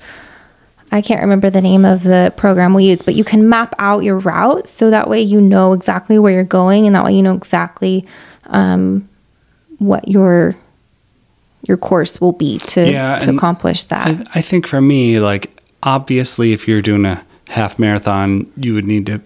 [0.92, 4.04] I can't remember the name of the program we use, but you can map out
[4.04, 7.24] your route so that way you know exactly where you're going, and that way you
[7.24, 8.06] know exactly
[8.46, 9.10] um,
[9.80, 10.56] what your
[11.68, 14.08] your course will be to Yeah, to accomplish that.
[14.08, 15.53] I, I think for me, like
[15.84, 19.22] obviously, if you're doing a half marathon, you would need to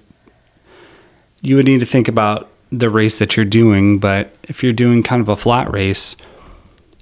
[1.42, 4.00] you would need to think about the race that you're doing.
[4.00, 6.16] But if you're doing kind of a flat race,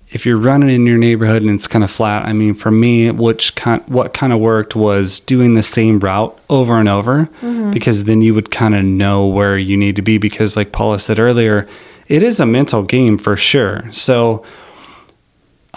[0.10, 3.10] if you're running in your neighborhood and it's kind of flat, I mean, for me,
[3.12, 7.72] which kind what kind of worked was doing the same route over and over, mm-hmm.
[7.72, 10.18] because then you would kind of know where you need to be.
[10.18, 11.68] Because, like Paula said earlier,
[12.08, 13.92] it is a mental game for sure.
[13.92, 14.46] So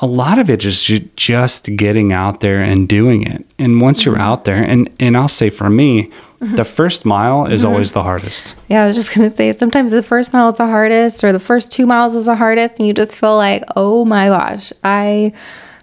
[0.00, 0.82] a lot of it is
[1.16, 3.44] just getting out there and doing it.
[3.58, 4.22] And once you're mm-hmm.
[4.22, 6.04] out there, and and I'll say for me,
[6.40, 6.54] mm-hmm.
[6.54, 7.72] the first mile is mm-hmm.
[7.72, 8.54] always the hardest.
[8.68, 11.40] Yeah, I was just gonna say sometimes the first mile is the hardest, or the
[11.40, 15.32] first two miles is the hardest, and you just feel like, oh my gosh, I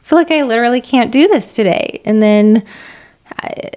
[0.02, 2.02] feel like I literally can't do this today.
[2.06, 2.64] And then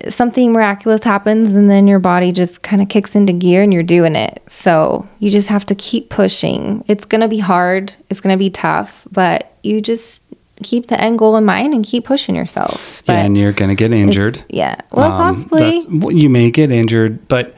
[0.09, 3.83] something miraculous happens, and then your body just kind of kicks into gear, and you're
[3.83, 4.43] doing it.
[4.47, 6.85] So you just have to keep pushing.
[6.87, 7.95] It's gonna be hard.
[8.09, 10.23] It's gonna be tough, but you just
[10.63, 13.03] keep the end goal in mind and keep pushing yourself.
[13.07, 14.43] But yeah, and you're going to get injured.
[14.49, 15.61] Yeah, well, Um, possibly.
[15.81, 17.55] that's- you may get injured, but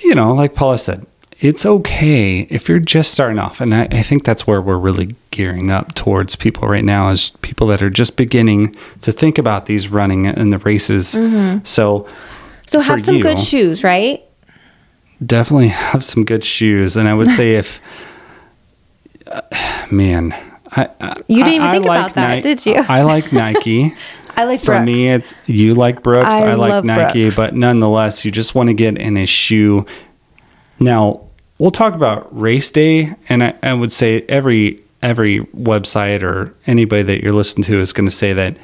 [0.00, 1.06] you know, like Paula said,
[1.40, 3.60] it's okay if you're just starting off.
[3.60, 7.30] And I, I think that's where we're really gearing up towards people right now is
[7.42, 11.08] people that are just beginning to think about these running and the races.
[11.08, 11.64] So Mm-hmm.
[11.64, 14.22] So for have some good shoes, right?
[15.24, 16.96] definitely have some good shoes.
[16.96, 17.80] And I would say if,
[19.26, 19.42] uh,
[19.90, 20.34] man,
[21.28, 22.76] You didn't even I think like about that, Ni- did you?
[22.88, 23.94] I like Nike.
[24.36, 24.86] I like For Brooks.
[24.86, 26.32] me, it's you like Brooks.
[26.32, 27.36] I I, like Nike, Brooks.
[27.36, 29.86] but nonetheless, you just want to get in a shoe.
[30.78, 31.22] Now,
[31.58, 37.02] we'll talk about race day, and I, I would say every every website or anybody
[37.02, 38.56] that you're listening to is going to say that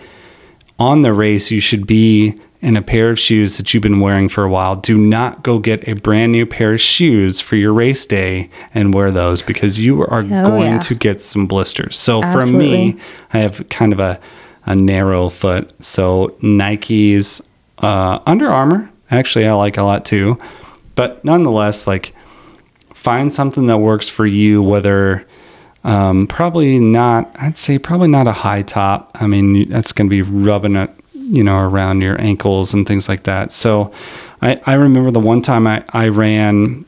[0.79, 4.29] on the race you should be in a pair of shoes that you've been wearing
[4.29, 4.75] for a while.
[4.75, 8.93] Do not go get a brand new pair of shoes for your race day and
[8.93, 10.79] wear those because you are going yeah.
[10.81, 11.97] to get some blisters.
[11.97, 12.99] So for me,
[13.33, 14.19] I have kind of a,
[14.65, 15.81] a narrow foot.
[15.81, 17.41] So Nike's
[17.79, 20.37] uh, Under Armour, actually, I like a lot too.
[20.97, 22.17] But nonetheless, like
[22.93, 25.25] find something that works for you, whether
[25.85, 29.17] um, probably not, I'd say probably not a high top.
[29.21, 30.91] I mean, that's going to be rubbing it,
[31.29, 33.53] you know, around your ankles and things like that.
[33.53, 33.93] So
[34.41, 36.85] I, I remember the one time I, I ran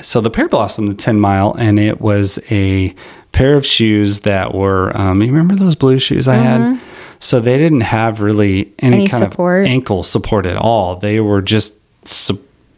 [0.00, 2.94] so the Pear Blossom, the 10 mile, and it was a
[3.32, 6.80] pair of shoes that were, um, you remember those blue shoes I had?
[7.20, 9.64] So they didn't have really any, Any kind support?
[9.64, 10.96] of ankle support at all.
[10.96, 11.74] They were just,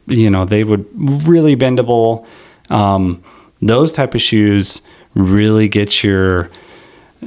[0.07, 0.87] you know, they would
[1.29, 2.27] really bendable.
[2.71, 3.23] Um,
[3.61, 4.81] those type of shoes
[5.15, 6.49] really get your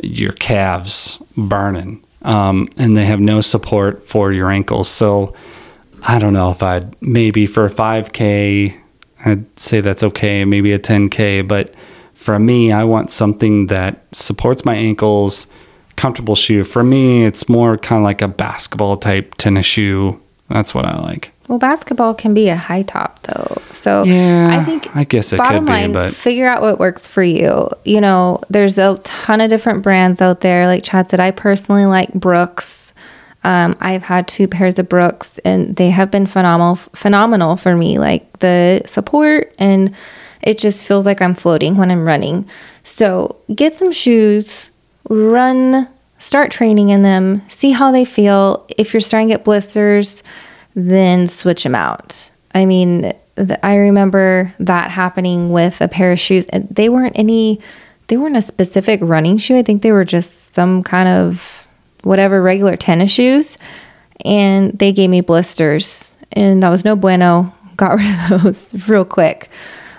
[0.02, 4.90] your calves burning, um, and they have no support for your ankles.
[4.90, 5.34] So
[6.04, 8.80] I don't know if I'd maybe for a 5K,
[9.26, 11.48] I'd say that's okay, maybe a 10K.
[11.48, 11.74] But
[12.14, 15.48] for me, I want something that supports my ankles,
[15.96, 16.64] comfortable shoe.
[16.64, 20.22] For me, it's more kind of like a basketball type tennis shoe.
[20.50, 21.32] That's what I like.
[21.48, 23.62] Well, basketball can be a high top though.
[23.74, 26.80] So Yeah, I think I guess it bottom could be, line, but- figure out what
[26.80, 27.70] works for you.
[27.86, 30.68] You know, there's a ton of different brands out there.
[30.68, 32.94] Like Chad said, I personally like Brooks.
[33.46, 37.98] Um, I've had two pairs of Brooks, and they have been phenomenal, phenomenal for me.
[38.00, 39.94] Like the support, and
[40.42, 42.48] it just feels like I'm floating when I'm running.
[42.84, 44.72] So get some shoes,
[45.10, 45.90] run,
[46.24, 48.66] start training in them, see how they feel.
[48.78, 50.24] If you're starting to get blisters,
[50.74, 52.32] then switch them out.
[52.56, 57.20] I mean, th- I remember that happening with a pair of shoes, and they weren't
[57.20, 57.60] any,
[58.08, 59.58] they weren't a specific running shoe.
[59.58, 61.68] I think they were just some kind of
[62.04, 63.58] whatever regular tennis shoes,
[64.24, 67.54] and they gave me blisters, and that was no bueno.
[67.76, 69.50] Got rid of those real quick.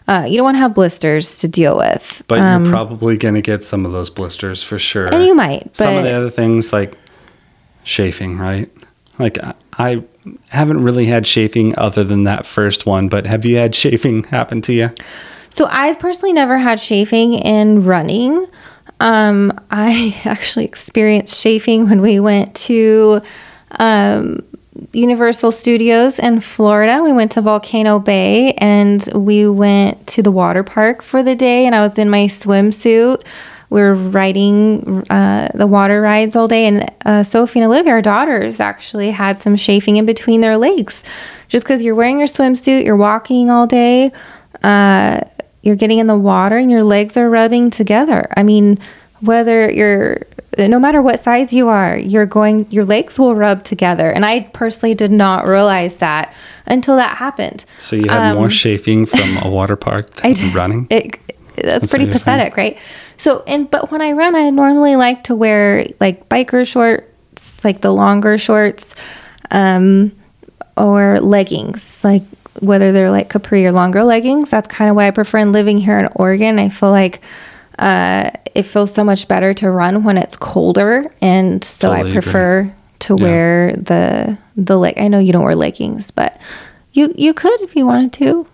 [0.06, 2.22] Uh, you don't want to have blisters to deal with.
[2.28, 5.08] But you're probably going to get some of those blisters for sure.
[5.08, 6.98] Um, And you might, some of the other things like
[7.84, 8.70] chafing, right?
[9.18, 10.02] Like I, I
[10.48, 14.60] haven't really had chafing other than that first one, but have you had chafing happen
[14.62, 14.90] to you?
[15.50, 18.46] So I've personally never had chafing in running.
[19.00, 23.22] Um, I actually experienced chafing when we went to
[23.78, 24.40] um,
[24.92, 27.02] Universal Studios in Florida.
[27.02, 31.66] We went to Volcano Bay and we went to the water park for the day.
[31.66, 33.24] And I was in my swimsuit.
[33.70, 36.66] We were riding uh, the water rides all day.
[36.66, 41.04] And uh, Sophie and Olivia, our daughters, actually had some chafing in between their legs.
[41.48, 44.12] Just because you're wearing your swimsuit, you're walking all day,
[44.62, 45.20] uh,
[45.62, 48.28] you're getting in the water, and your legs are rubbing together.
[48.36, 48.78] I mean,
[49.24, 50.22] whether you're
[50.56, 54.08] no matter what size you are, you're going your legs will rub together.
[54.10, 56.32] And I personally did not realize that
[56.66, 57.64] until that happened.
[57.78, 60.86] So you had more chafing from a water park than Um, I did- running?
[60.90, 61.20] It,
[61.56, 62.78] that's, what pretty pathetic, right?
[63.16, 67.80] So, and but when I run, I normally like to wear like biker shorts, like
[67.80, 68.94] the longer shorts,
[69.52, 70.10] um,
[70.76, 72.22] or leggings, like
[72.60, 74.50] whether they're like capri or longer leggings.
[74.50, 75.38] That's kind of what I prefer.
[75.38, 77.20] And living here in Oregon, I feel like
[77.78, 82.08] uh, it feels so much better to run when it's colder, and so Totally I
[82.08, 82.20] agree.
[82.22, 83.22] prefer to Yeah.
[83.24, 84.94] wear the the leg.
[84.98, 86.38] I know you don't wear leggings, but
[86.92, 88.46] you you could if you wanted to.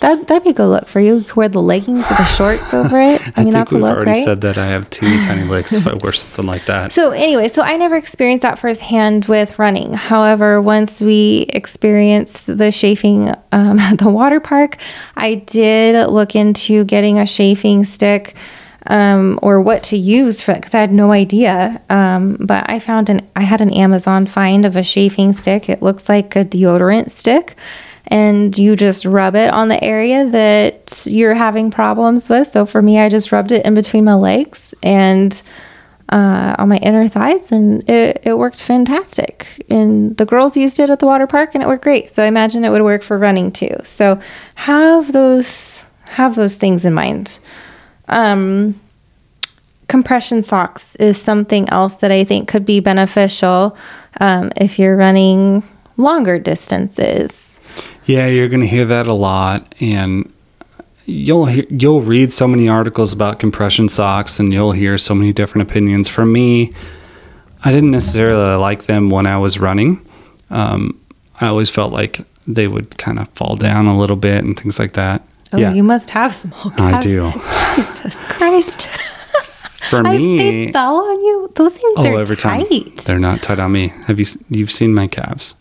[0.00, 1.16] That that'd be a good look for you.
[1.16, 3.20] You could wear the leggings with the shorts over it.
[3.36, 4.24] I mean, that's a look, already right?
[4.24, 6.92] said that I have teeny tiny legs if I wear something like that.
[6.92, 9.94] So anyway, so I never experienced that firsthand with running.
[9.94, 14.76] However, once we experienced the chafing um, at the water park,
[15.16, 18.36] I did look into getting a chafing stick
[18.88, 21.80] um, or what to use for because I had no idea.
[21.88, 25.68] Um, but I found an I had an Amazon find of a chafing stick.
[25.68, 27.56] It looks like a deodorant stick.
[28.10, 32.48] And you just rub it on the area that you're having problems with.
[32.48, 35.40] So for me, I just rubbed it in between my legs and
[36.08, 39.62] uh, on my inner thighs, and it, it worked fantastic.
[39.68, 42.08] And the girls used it at the water park, and it worked great.
[42.08, 43.76] So I imagine it would work for running too.
[43.84, 44.18] So
[44.54, 47.38] have those have those things in mind.
[48.08, 48.80] Um,
[49.88, 53.76] compression socks is something else that I think could be beneficial
[54.20, 55.62] um, if you're running
[55.96, 57.60] longer distances.
[58.04, 60.32] Yeah, you're going to hear that a lot, and
[61.04, 65.32] you'll hear, you'll read so many articles about compression socks, and you'll hear so many
[65.32, 66.08] different opinions.
[66.08, 66.72] For me,
[67.64, 70.06] I didn't necessarily like them when I was running.
[70.50, 70.98] Um,
[71.40, 74.78] I always felt like they would kind of fall down a little bit and things
[74.78, 75.22] like that.
[75.52, 77.06] Oh, yeah, you must have small I calves.
[77.06, 77.32] do.
[77.86, 78.86] Jesus Christ.
[79.90, 81.50] for I, me, they fell on you.
[81.54, 82.96] Those things oh, are every time tight.
[83.06, 83.88] they're not tight on me.
[84.06, 85.54] Have you you've seen my calves?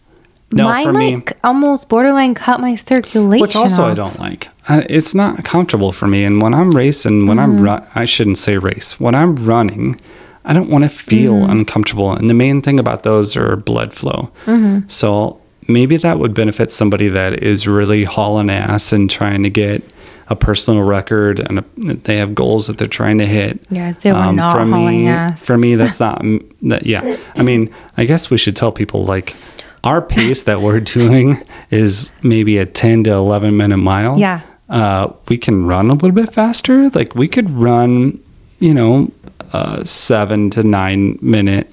[0.51, 3.41] No, Mine for me, like almost borderline cut my circulation.
[3.41, 4.47] which also I don't like.
[4.70, 6.24] I, it's not comfortable for me.
[6.24, 7.57] And when I'm racing, when Mm-hmm.
[7.57, 8.97] I'm run, I shouldn't say race.
[8.99, 9.99] When I'm running,
[10.45, 11.51] I don't want to feel Mm-hmm.
[11.51, 12.13] uncomfortable.
[12.13, 14.32] And the main thing about those are blood flow.
[14.45, 14.88] Mm-hmm.
[14.88, 19.84] So maybe that would benefit somebody that is really hauling ass and trying to get
[20.30, 23.59] a personal record and a, they have goals that they're trying to hit.
[23.69, 25.39] Yeah, so we're not for me, ass.
[25.43, 26.21] for me, that's not
[26.63, 26.86] that.
[26.86, 29.36] Yeah, I mean, I guess we should tell people like
[29.84, 34.19] our pace that we're doing is maybe a ten to eleven minute mile.
[34.19, 34.41] Yeah.
[34.69, 36.89] uh, we can run a little bit faster.
[36.89, 38.19] Like we could run,
[38.59, 39.11] you know,
[39.53, 41.71] uh, seven to nine minute,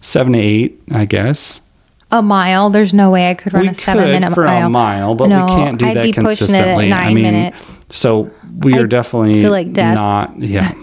[0.00, 1.60] seven to eight, I guess.
[2.12, 2.70] A mile.
[2.70, 4.66] There's no way I could run we a seven could minute for mile.
[4.66, 7.14] a mile, but no, we can't do I'd that be pushing it at nine I
[7.14, 7.80] mean, minutes.
[7.88, 9.94] so we are I definitely feel like death.
[9.94, 10.38] not.
[10.38, 10.72] Yeah.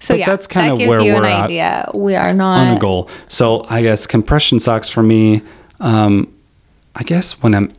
[0.00, 1.90] So but yeah, that's kinda that gives where you an we're at idea.
[1.92, 3.10] We are not on a goal.
[3.26, 5.42] So I guess compression socks for me.
[5.80, 6.32] Um,
[6.94, 7.72] I guess when I'm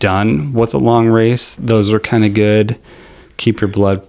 [0.00, 2.76] done with a long race, those are kind of good.
[3.36, 4.04] Keep your blood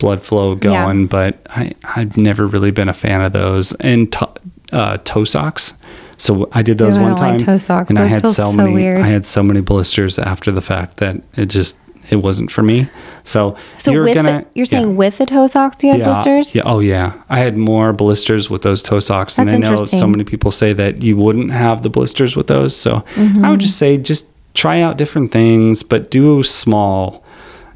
[0.00, 0.58] blood flow Yeah.
[0.84, 1.06] going.
[1.06, 4.28] But I I've never really been a fan of those and to,
[4.72, 5.74] uh, toe socks.
[6.20, 7.88] So I did those Ew, one like time, toe socks.
[7.90, 8.74] and I had so, so many.
[8.74, 9.00] weird.
[9.02, 11.78] I had so many blisters after the fact that it just
[12.10, 12.88] it wasn't for me.
[13.24, 14.80] So So you're with gonna the, you're yeah.
[14.80, 16.54] saying with the toe socks you have blisters?
[16.56, 16.62] Yeah.
[16.66, 17.12] Oh, yeah.
[17.28, 20.50] I had more blisters with those toe socks, That's and I know so many people
[20.50, 22.76] say that you wouldn't have the blisters with those.
[22.76, 23.50] So I Mm-hmm.
[23.50, 27.22] would just say just try out different things, but do small,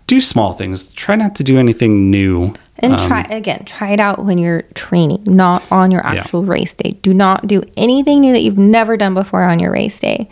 [0.06, 0.88] do small things.
[0.90, 2.52] Try not to do anything new.
[2.80, 6.20] And try again, try it out when you're training, not on your Yeah.
[6.20, 6.96] actual race day.
[7.02, 10.28] Do not do anything new that you've never done before on your race day.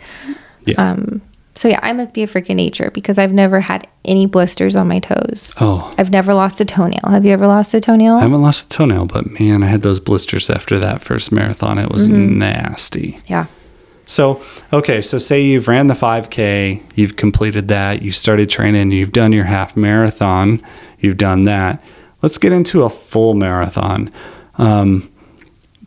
[0.65, 0.75] Yeah.
[0.75, 1.21] Um,
[1.55, 4.87] so yeah, I must be a freaking nature because I've never had any blisters on
[4.87, 5.53] my toes.
[5.61, 7.01] oh, I've never lost a toenail.
[7.09, 8.15] Have you ever lost a toenail?
[8.15, 11.77] I haven't lost a toenail, but man, I had those blisters after that first marathon.
[11.79, 12.37] It was Mm-hmm.
[12.39, 13.19] nasty.
[13.27, 13.45] yeah.
[14.05, 19.13] So, okay, so say you've ran the 5K, you've completed that, you started training, you've
[19.13, 20.61] done your half marathon,
[20.99, 21.81] you've done that.
[22.21, 24.11] Let's get into a full marathon.
[24.57, 25.09] Um,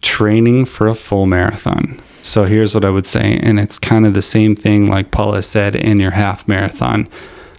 [0.03, 2.01] training for a full marathon.
[2.23, 5.43] So, here's what I would say, and it's kind of the same thing like Paula
[5.43, 7.09] said in your half marathon.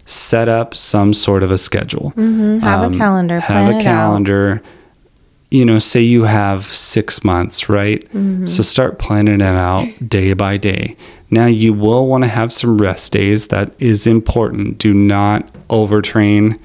[0.06, 2.12] Set up some sort of a schedule.
[2.16, 2.60] Mm-hmm.
[2.60, 3.40] Have a calendar.
[3.40, 4.62] Have a calendar.
[5.50, 8.04] You know, say you have six months, right?
[8.14, 8.46] Mm-hmm.
[8.48, 10.98] So start planning it out day by day.
[11.30, 13.48] Now, you will want to have some rest days.
[13.48, 14.78] That is important.
[14.78, 16.60] Do not overtrain.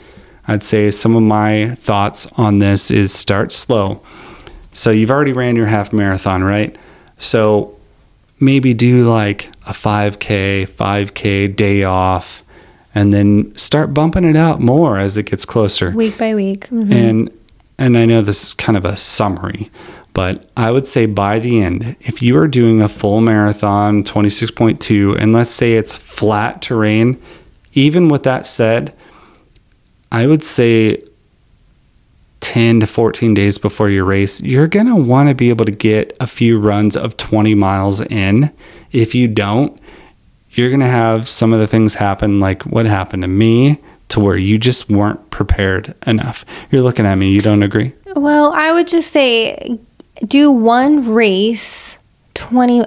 [0.46, 4.00] I'd say some of my thoughts on this is start slow.
[4.72, 6.76] So, you've already ran your half marathon, right?
[7.18, 7.76] So,
[8.40, 12.42] maybe do like a 5K, 5K day off,
[12.94, 15.90] and then start bumping it out more as it gets closer.
[15.92, 16.68] Week by week.
[16.70, 16.92] Mhm.
[16.92, 17.30] And
[17.82, 19.68] and I know this is kind of a summary,
[20.14, 25.18] but I would say by the end, if you are doing a full marathon 26.2
[25.18, 27.20] and let's say it's flat terrain,
[27.72, 28.94] even with that said,
[30.12, 31.02] I would say
[32.38, 35.72] 10 to 14 days before your race, you're going to want to be able to
[35.72, 38.52] get a few runs of 20 miles in.
[38.92, 39.76] If you don't,
[40.52, 43.80] you're going to have some of the things happen like what happened to me
[44.12, 46.44] to where you just weren't prepared enough.
[46.70, 47.92] You're looking at me, you don't agree?
[48.14, 49.78] Well, I would just say
[50.26, 51.98] do one race
[52.42, 52.84] 20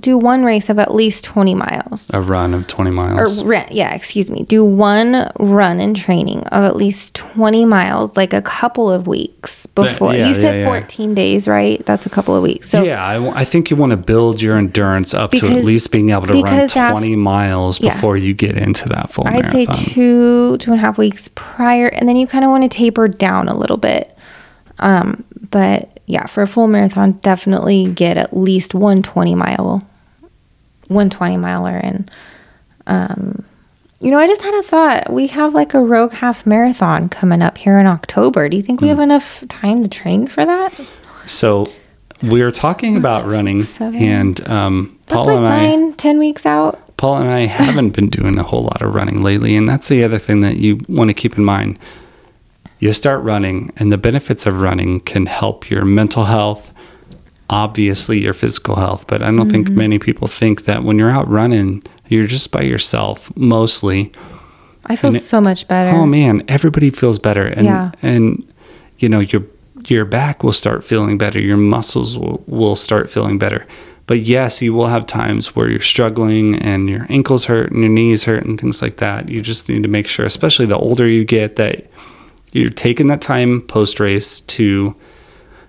[0.00, 2.10] do one race of at least 20 miles.
[2.14, 3.42] A run of 20 miles.
[3.42, 4.42] or yeah excuse me.
[4.44, 9.66] Do one run in training of at least 20 miles like a couple of weeks
[9.66, 10.14] before.
[10.14, 10.80] yeah, you said yeah, yeah.
[10.80, 11.84] 14 days right?
[11.84, 12.70] That's a couple of weeks.
[12.70, 16.10] So yeah, I think you want to build your endurance up to at least being
[16.10, 19.74] able to run because af- 20 miles before you get into that full i'd marathon.
[19.74, 22.68] say two two and a half weeks prior and then you kind of want to
[22.68, 24.16] taper down a little bit.
[24.78, 29.82] Um but yeah for a full marathon definitely get at least 120 mile
[30.88, 32.08] 120 miler in
[32.86, 33.44] um
[34.00, 37.42] you know i just had a thought we have like a rogue half marathon coming
[37.42, 38.94] up here in october do you think we Hmm.
[38.94, 40.72] have enough time to train for that
[41.26, 41.66] So
[42.22, 44.00] we were talking about running, seven.
[44.00, 48.08] and um, Paul like and I, nine ten weeks out Paul and I haven't been
[48.08, 51.10] doing a whole lot of running lately, and that's the other thing that you want
[51.10, 51.78] to keep in mind.
[52.78, 56.70] You start running, and the benefits of running can help your mental health,
[57.48, 59.06] obviously your physical health.
[59.06, 59.78] But I don't think Mm-hmm.
[59.78, 64.12] many people think that when you're out running, you're just by yourself mostly.
[64.88, 67.90] i feel it- so much better Oh man, everybody feels better, and Yeah.
[68.02, 68.44] and
[68.98, 69.42] you know your
[69.88, 73.66] your back will start feeling better, your muscles will, will start feeling better.
[74.06, 77.90] But yes, you will have times where you're struggling and your ankles hurt and your
[77.90, 79.28] knees hurt and things like that.
[79.28, 81.86] You just need to make sure, especially the older you get, that
[82.56, 84.94] you're taking that time post race to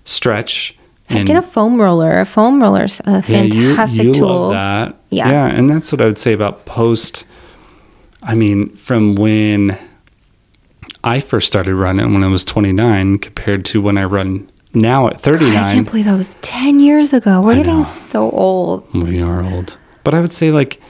[0.06, 0.78] stretch.
[1.10, 4.28] And, get a foam roller a foam roller is a fantastic yeah, you, you tool
[4.28, 4.96] love that.
[5.10, 5.30] Yeah.
[5.30, 7.26] Yeah, and that's what I would say about post.
[8.22, 9.78] I mean, from when
[11.04, 15.14] I first started running when I was 29 compared to when I run now at
[15.14, 15.56] God, 39.
[15.56, 17.42] I can't believe that was 10 years ago.
[17.42, 17.84] We're I getting know.
[17.84, 18.94] so old.
[18.94, 19.78] we are old.
[20.04, 20.82] But I would say like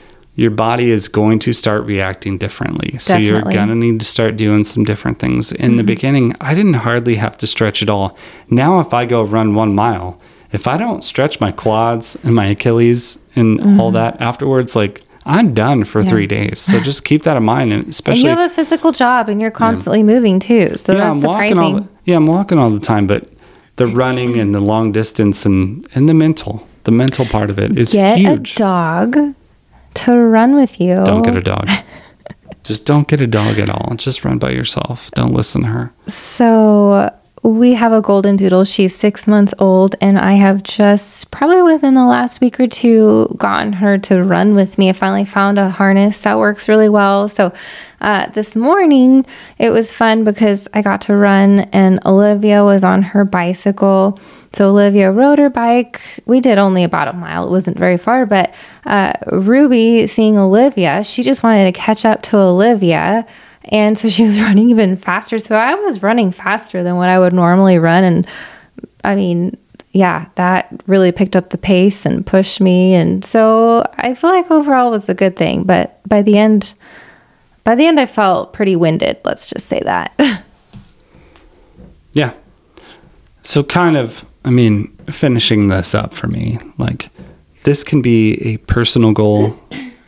[0.44, 2.98] your body is going to start reacting differently.
[3.00, 5.52] So you're going to need to start doing some different things.
[5.52, 5.78] In Mm-hmm.
[5.78, 8.16] the beginning, I didn't hardly have to stretch at all.
[8.50, 10.10] Now if I go run 1 mile,
[10.52, 15.54] if I don't stretch my quads and my Achilles and all that afterwards like I'm
[15.54, 16.08] done for Mm-hmm.
[16.08, 16.28] Yeah.
[16.28, 16.60] 3 days.
[16.62, 19.28] So just keep that in mind and And especially you if- have a physical job
[19.30, 20.78] and you're constantly moving too.
[20.78, 21.58] So yeah, that's surprising.
[21.60, 23.28] all the, yeah, I'm walking all the time, but
[23.78, 27.76] the running and the long distance and and the mental, the mental part of it
[27.78, 28.54] is Get huge.
[28.56, 29.18] a dog
[29.96, 30.96] to run with you.
[30.96, 31.68] Don't get a dog.
[32.64, 33.96] Just don't get a dog at all.
[33.96, 35.10] Just run by yourself.
[35.12, 35.94] Don't listen to her.
[36.08, 37.10] So
[37.44, 38.66] we have a golden doodle.
[38.66, 43.34] She's six months old, and I have just probably within the last week or two
[43.38, 44.90] gotten her to run with me.
[44.90, 47.30] I finally found a harness that works really well.
[47.30, 47.54] So
[48.00, 49.26] uh, this morning
[49.58, 54.20] it was fun because I got to run, and Olivia was on her bicycle.
[54.54, 56.02] So Olivia rode her bike.
[56.26, 57.48] We did only about a mile.
[57.48, 58.54] It wasn't very far, but
[58.86, 63.26] uh, Ruby, seeing Olivia, she just wanted to catch up to Olivia.
[63.66, 65.40] And so she was running even faster.
[65.40, 68.04] So I was running faster than what I would normally run.
[68.04, 68.28] And
[69.04, 69.58] I mean,
[69.92, 72.94] yeah, that really picked up the pace and pushed me.
[72.94, 75.64] And so I feel like overall was a good thing.
[75.64, 76.74] But by the end,
[77.68, 79.18] by the end, I felt pretty winded.
[79.26, 80.14] Let's just say that.
[82.14, 82.34] Yeah.
[83.44, 87.12] So kind of, I mean, finishing this up for me, like
[87.62, 89.56] this can be a personal goal,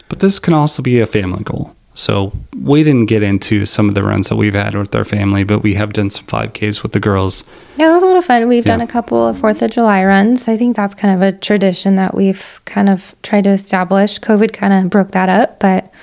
[0.08, 1.76] but this can also be a family goal.
[1.94, 5.44] So we didn't get into some of the runs that we've had with our family,
[5.44, 7.44] but we have done some 5Ks with the girls.
[7.78, 8.48] Yeah, that was a lot of fun.
[8.48, 10.48] We've done a couple of Fourth of July runs.
[10.48, 14.18] I think that's kind of a tradition that we've kind of tried to establish.
[14.18, 15.94] COVID kind of broke that up, but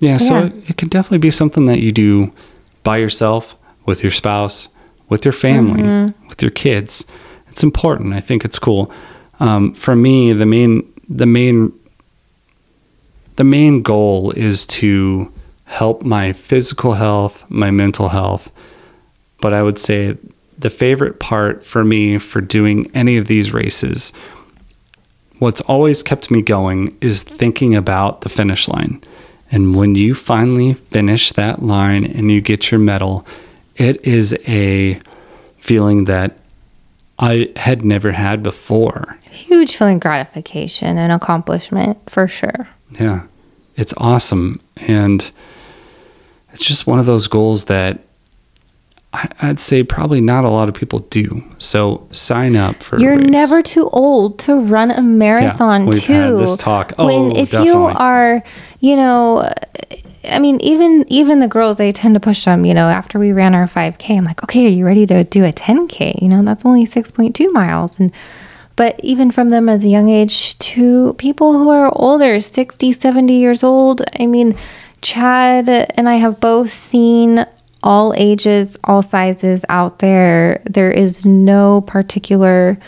[0.00, 0.44] Yeah, so Yeah.
[0.46, 2.32] it, it could definitely be something that you do
[2.84, 4.68] by yourself, with your spouse,
[5.08, 6.28] with your family, Mm-hmm.
[6.28, 7.04] with your kids.
[7.48, 8.14] It's important.
[8.14, 8.92] I think it's cool.
[9.40, 11.72] Um, for me, the main the main
[13.36, 15.32] the main goal is to
[15.64, 18.50] help my physical health, my mental health.
[19.40, 20.16] But I would say
[20.58, 24.12] the favorite part for me for doing any of these races
[25.38, 29.00] what's always kept me going is thinking about the finish line.
[29.50, 33.26] And when you finally finish that line and you get your medal,
[33.76, 35.00] it is a
[35.56, 36.38] feeling that
[37.18, 39.18] I had never had before.
[39.30, 42.68] Huge feeling of gratification and accomplishment for sure.
[42.98, 43.26] Yeah.
[43.76, 44.60] It's awesome.
[44.76, 45.30] And
[46.52, 48.00] it's just one of those goals that
[49.12, 51.42] I'd say probably not a lot of people do.
[51.56, 53.00] So sign up for.
[53.00, 56.12] You're never too old to run a marathon we've too.
[56.12, 56.92] had this talk.
[56.98, 58.42] Oh, when if you are,
[58.80, 59.50] you know,
[60.24, 62.66] I mean, even even the girls, they tend to push them.
[62.66, 65.42] You know, after we ran our 5K, I'm like, okay, are you ready to do
[65.44, 66.20] a 10K?
[66.20, 68.12] You know, that's only 6.2 miles, and
[68.76, 73.32] but even from them as a young age to people who are older, 60, 70
[73.32, 74.02] years old.
[74.20, 74.54] I mean,
[75.00, 77.46] Chad and I have both seen
[77.88, 80.60] all ages, all sizes out there.
[80.66, 82.78] There is no particular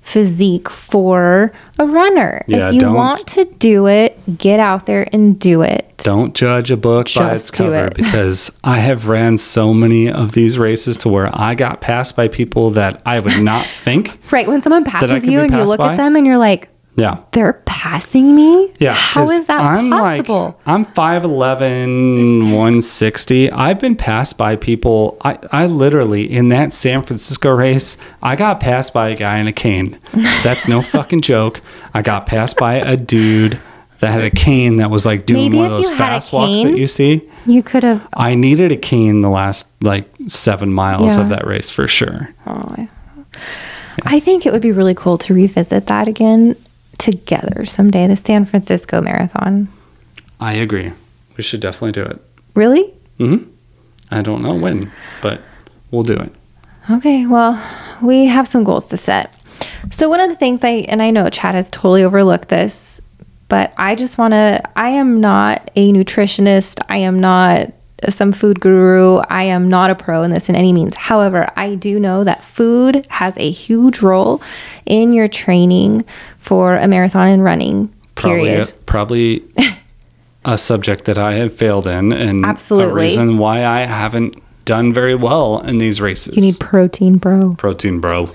[0.00, 2.42] physique for a runner.
[2.46, 5.82] Yeah, if you want to do it, get out there and do it.
[5.98, 7.94] Don't judge a book by its cover it.
[7.96, 12.28] because I have ran so many of these races to where I got passed by
[12.28, 14.18] people that I would not think.
[14.30, 14.46] Right.
[14.46, 15.92] When someone passes you and you look by?
[15.92, 17.18] at them and you're like, Yeah.
[17.32, 18.72] they're passing me?
[18.78, 18.94] Yeah.
[18.94, 19.60] How is that
[19.90, 20.44] possible?
[20.44, 23.50] Like, I'm 5'11, 160.
[23.52, 25.18] I've been passed by people.
[25.22, 29.46] I, I literally, in that San Francisco race, I got passed by a guy in
[29.46, 29.98] a cane.
[30.42, 31.60] That's no fucking joke.
[31.92, 33.60] I got passed by a dude
[33.98, 36.66] that had a cane that was like doing Maybe one of those fast walks cane-
[36.68, 37.28] that you see.
[37.44, 38.08] you could have.
[38.16, 41.22] I needed a cane the last like seven miles Yeah.
[41.22, 42.30] of that race for sure.
[42.46, 42.88] Oh,
[44.04, 46.56] I think it would be really cool to revisit that again
[46.98, 48.06] together someday.
[48.06, 49.68] The San Francisco Marathon.
[50.40, 50.92] I agree.
[51.36, 52.20] We should definitely do it.
[52.54, 52.84] Really?
[53.18, 53.44] Hmm.
[54.10, 54.90] I don't know when,
[55.20, 55.42] but
[55.90, 56.32] we'll do it.
[56.88, 57.60] Okay, well,
[58.00, 59.34] we have some goals to set.
[59.90, 63.00] So one of the things I and I know Chad has totally overlooked this,
[63.48, 66.80] but I just want to I am not a nutritionist.
[66.88, 67.72] I am not
[68.08, 69.18] some food guru.
[69.28, 70.94] I am not a pro in this in any means.
[70.94, 74.42] However, I do know that food has a huge role
[74.84, 76.04] in your training
[76.38, 77.92] for a marathon and running.
[78.14, 78.72] Probably, Period.
[78.86, 79.44] probably
[80.44, 82.92] a subject that I have failed in, and Absolutely.
[82.92, 86.36] a reason why I haven't done very well in these races.
[86.36, 87.54] You need protein, bro.
[87.54, 88.30] protein, bro.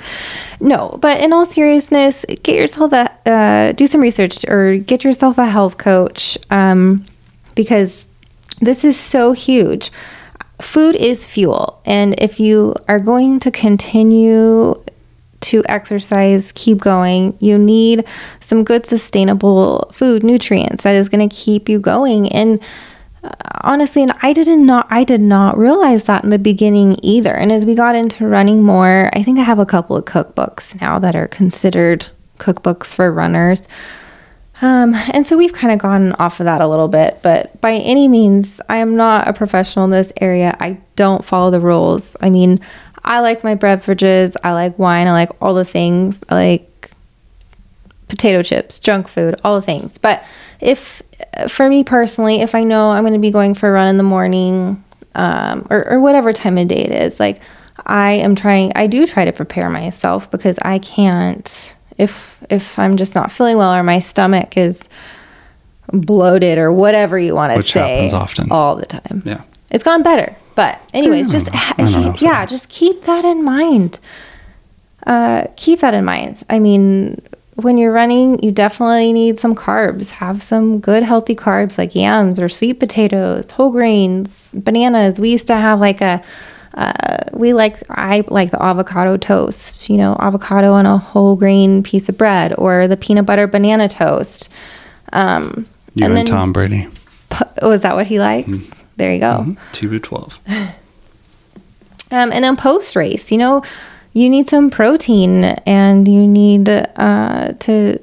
[0.59, 5.38] No, but in all seriousness, get yourself a uh, do some research or get yourself
[5.38, 7.05] a health coach um,
[7.55, 8.07] because
[8.62, 9.91] this is so huge.
[10.62, 14.76] Food is fuel, and if you are going to continue
[15.41, 18.05] to exercise, keep going, you need
[18.39, 22.32] some good sustainable food nutrients that is going to keep you going.
[22.32, 22.62] And
[23.24, 23.30] uh,
[23.62, 27.34] honestly and i did not not i did not realize that in the beginning either.
[27.36, 30.80] And as we got into running more i think i have a couple of cookbooks
[30.82, 32.07] now that are considered
[32.39, 33.68] cookbooks for runners
[34.62, 37.74] um, and so we've kind of gone off of that a little bit but by
[37.74, 42.16] any means i am not a professional in this area i don't follow the rules
[42.22, 42.59] i mean
[43.03, 46.68] i like my beverages i like wine i like all the things i like
[48.12, 49.97] potato chips, junk food, all the things.
[49.97, 50.24] But
[50.59, 51.01] if,
[51.47, 53.97] for me personally, if I know I'm going to be going for a run in
[53.97, 54.84] the morning
[55.16, 57.41] um, or, or whatever time of day it is, like
[57.86, 62.97] I am trying, I do try to prepare myself because I can't, if, if I'm
[62.97, 64.89] just not feeling well or my stomach is
[65.93, 68.52] bloated or whatever you want to Which say happens often.
[68.52, 69.22] all the time.
[69.26, 69.41] Yeah.
[69.70, 70.36] It's gone better.
[70.56, 73.99] But anyways, just know if yeah, just keep that in mind.
[75.08, 76.43] Uh, keep that in mind.
[76.49, 77.22] I mean,
[77.56, 80.10] when you're running, you definitely need some carbs.
[80.12, 85.20] Have some good healthy carbs like yams or sweet potatoes, whole grains, bananas.
[85.20, 86.22] We used to have like a
[86.74, 86.93] uh,
[87.34, 92.07] we like I like the avocado toast, you know, avocado on a whole grain piece
[92.09, 94.49] of bread, or the peanut butter banana toast.
[95.13, 96.88] Um, You and, then Tom Brady.
[97.61, 98.47] oh, is that what he likes?
[98.47, 98.88] Mm-hmm.
[98.97, 99.55] There you go.
[99.74, 100.39] Two to twelve.
[102.13, 103.63] Um, and then post race, you know,
[104.13, 107.99] you need some protein and you need uh, to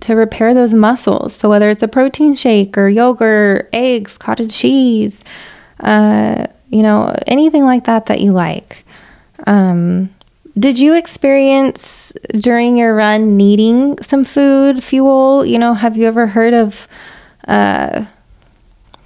[0.00, 1.34] to repair those muscles.
[1.36, 5.22] So whether it's a protein shake or yogurt, eggs, cottage cheese,
[5.80, 8.84] uh, you know, anything like that that you like.
[9.46, 10.10] Um,
[10.58, 15.44] did you experience during your run needing some food, fuel?
[15.44, 16.88] You know, have you ever heard of
[17.46, 18.06] uh,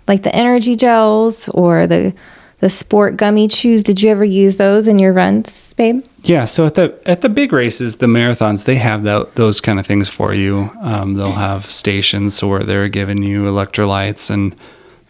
[0.09, 2.15] like the energy gels or the
[2.61, 3.83] the sport gummy chews?
[3.83, 6.05] Did you ever use those in your runs, babe?
[6.23, 9.79] Yeah, so at the at the big races, the marathons, they have that, those kind
[9.79, 10.71] of things for you.
[10.81, 14.57] Um, they'll have stations where they're giving you electrolytes, and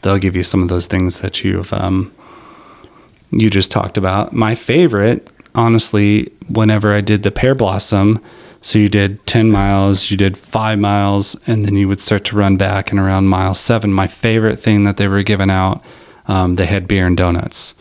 [0.03, 2.13] they'll give you some of those things that you've um,
[3.41, 4.32] you just talked about.
[4.32, 8.22] My favorite, honestly, whenever I did the pear blossom.
[8.62, 12.37] So you did 10 miles, you did five miles, and then you would start to
[12.37, 12.91] run back.
[12.91, 15.84] And around mile seven, my favorite thing that they were giving out,
[16.26, 17.74] um, they had beer and donuts.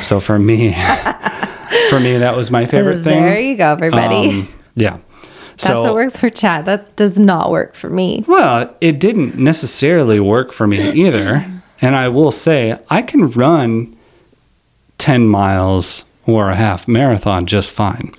[0.00, 0.72] so for me,
[1.90, 3.22] for me, that was my favorite thing.
[3.22, 4.40] There you go, everybody.
[4.40, 4.98] Um, yeah.
[5.58, 6.66] That's what works for Chad.
[6.66, 8.24] That does not work for me.
[8.28, 11.44] Well, it didn't necessarily work for me either.
[11.80, 13.95] And I will say, I can run
[14.98, 18.12] 10 miles or a half marathon just fine.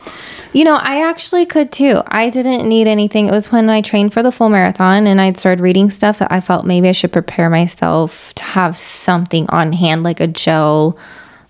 [0.53, 2.01] You know, I actually could too.
[2.07, 3.27] I didn't need anything.
[3.27, 6.31] It was when I trained for the full marathon and I'd started reading stuff that
[6.31, 10.97] I felt maybe I should prepare myself to have something on hand, like a gel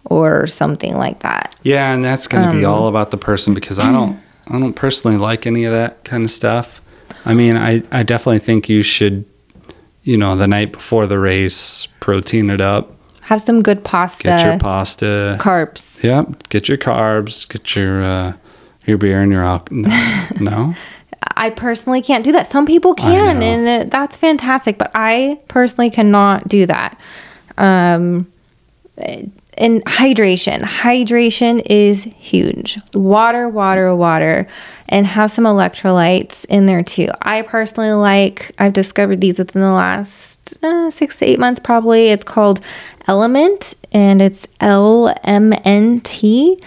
[0.05, 1.55] or something like that.
[1.61, 4.59] Yeah, and that's going to be um, all about the person because I don't I
[4.59, 6.81] don't personally like any of that kind of stuff.
[7.23, 9.25] I mean, I I definitely think you should
[10.07, 12.96] you know, the night before the race, protein it up,
[13.27, 15.37] Have some good pasta, get your pasta.
[15.39, 16.01] carbs.
[16.03, 18.33] Yep, get your carbs, get your uh
[18.85, 19.83] your beer and your alcohol.
[20.39, 20.67] No.
[20.67, 20.75] no?
[21.35, 22.47] I personally can't do that.
[22.47, 24.77] Some people can, and that's fantastic.
[24.77, 26.99] But I personally cannot do that.
[27.57, 28.31] Um,
[29.57, 30.61] and hydration.
[30.61, 32.79] Hydration is huge.
[32.93, 34.47] Water, water, water,
[34.87, 37.09] and have some electrolytes in there too.
[37.21, 38.51] I personally like.
[38.59, 42.07] I've discovered these within the last uh, six to eight months, probably.
[42.07, 42.61] It's called
[43.07, 46.61] Element, and it's L M N T.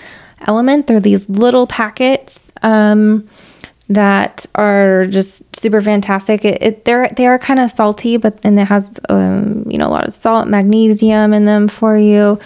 [0.47, 0.86] Element.
[0.86, 2.53] They're these little packets.
[2.62, 3.28] Um,
[3.91, 6.45] that are just super fantastic.
[6.45, 9.88] It, it they're they are kind of salty, but then it has um, you know
[9.88, 12.38] a lot of salt, magnesium in them for you.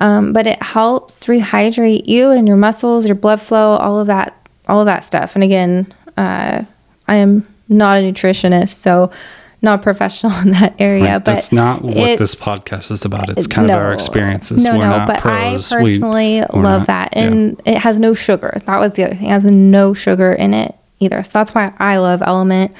[0.00, 4.48] Um, but it helps rehydrate you and your muscles, your blood flow, all of that,
[4.68, 5.34] all of that stuff.
[5.34, 6.64] And again, uh,
[7.08, 9.10] I am not a nutritionist, so
[9.62, 11.04] not professional in that area.
[11.04, 13.28] Right, but that's not what this podcast is about.
[13.30, 14.64] It's kind of our experiences.
[14.64, 15.70] No, We're no, not but pros.
[15.72, 17.22] I personally we're love not- that, yeah.
[17.24, 18.56] and it has no sugar.
[18.66, 21.22] That was the other thing; it has no sugar in it either.
[21.22, 22.72] So that's why I love Element.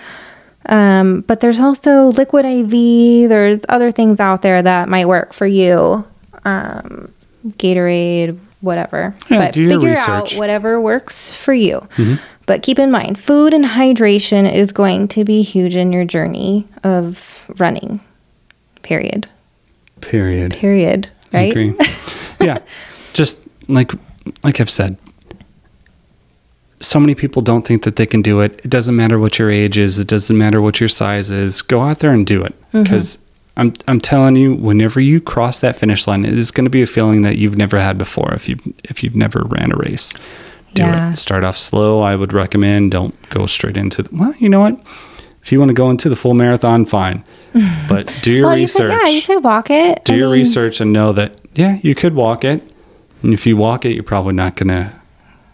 [0.67, 3.29] Um, but there's also Liquid IV.
[3.29, 6.07] There's other things out there that might work for you.
[6.45, 7.13] Um,
[7.47, 9.15] Gatorade, whatever.
[9.31, 10.09] Yeah, but do your figure research.
[10.09, 11.81] out whatever works for you.
[11.97, 12.23] Mm-hmm.
[12.51, 16.67] But keep in mind, food and hydration is going to be huge in your journey
[16.83, 18.01] of running.
[18.83, 19.29] Period.
[20.01, 20.51] period.
[20.55, 21.11] Period.
[21.33, 21.51] I Right?
[21.53, 21.75] agree.
[22.41, 22.59] yeah,
[23.13, 23.93] just like
[24.43, 24.97] like I've said,
[26.81, 28.61] so many people don't think that they can do it.
[28.65, 30.01] It doesn't matter what your age is.
[30.01, 31.63] It doesn't matter what your size is.
[31.63, 32.83] Go out there and do it Mm-hmm.
[32.83, 33.19] because
[33.57, 36.83] I'm I'm telling you, whenever you cross that finish line, it is going to be
[36.83, 38.33] a feeling that you've never had before.
[38.35, 40.15] If you if you've never ran a race,
[40.75, 41.11] do Yeah.
[41.11, 41.17] it.
[41.17, 42.01] Start off slow.
[42.01, 42.91] I would recommend.
[42.93, 44.03] Don't go straight into.
[44.03, 44.81] The, well, you know what?
[45.43, 47.25] If you want to go into the full marathon, fine.
[47.89, 50.05] But do your well, research You could, yeah, you could walk it.
[50.05, 52.63] do I your mean, research and know that yeah you could walk it
[53.25, 54.93] and if you walk it you're probably not going to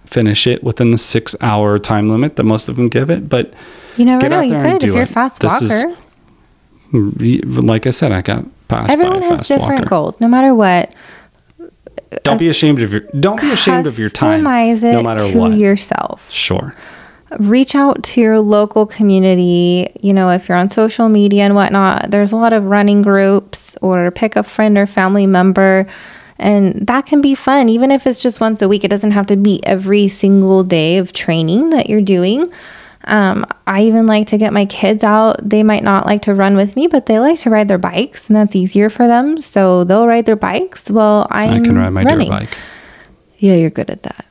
[0.04, 3.54] finish it within the six hour time limit that most of them give it but
[3.96, 4.38] You never get know.
[4.40, 5.08] out You could if you're a it.
[5.08, 5.96] fast This walker.
[6.92, 9.84] re- like i said i got passed Everyone has different walker.
[9.86, 10.92] goals, no matter what.
[12.22, 15.30] Don't be ashamed of your don't be ashamed of your time Customize it no matter
[15.30, 16.30] to what yourself.
[16.30, 16.74] sure
[17.38, 19.90] reach out to your local community.
[20.00, 23.76] You know, if you're on social media and whatnot, there's a lot of running groups
[23.82, 25.86] or pick a friend or family member.
[26.38, 28.84] And that can be fun, even if it's just once a week.
[28.84, 32.52] It doesn't have to be every single day of training that you're doing.
[33.06, 35.36] Um, I even like to get my kids out.
[35.48, 38.28] They might not like to run with me, but they like to ride their bikes,
[38.28, 39.36] and that's easier for them.
[39.38, 40.90] So they'll ride their bikes.
[40.90, 42.28] Well, I'm i can ride my running.
[42.30, 42.58] dirt bike
[43.38, 44.26] Yeah, you're good at that.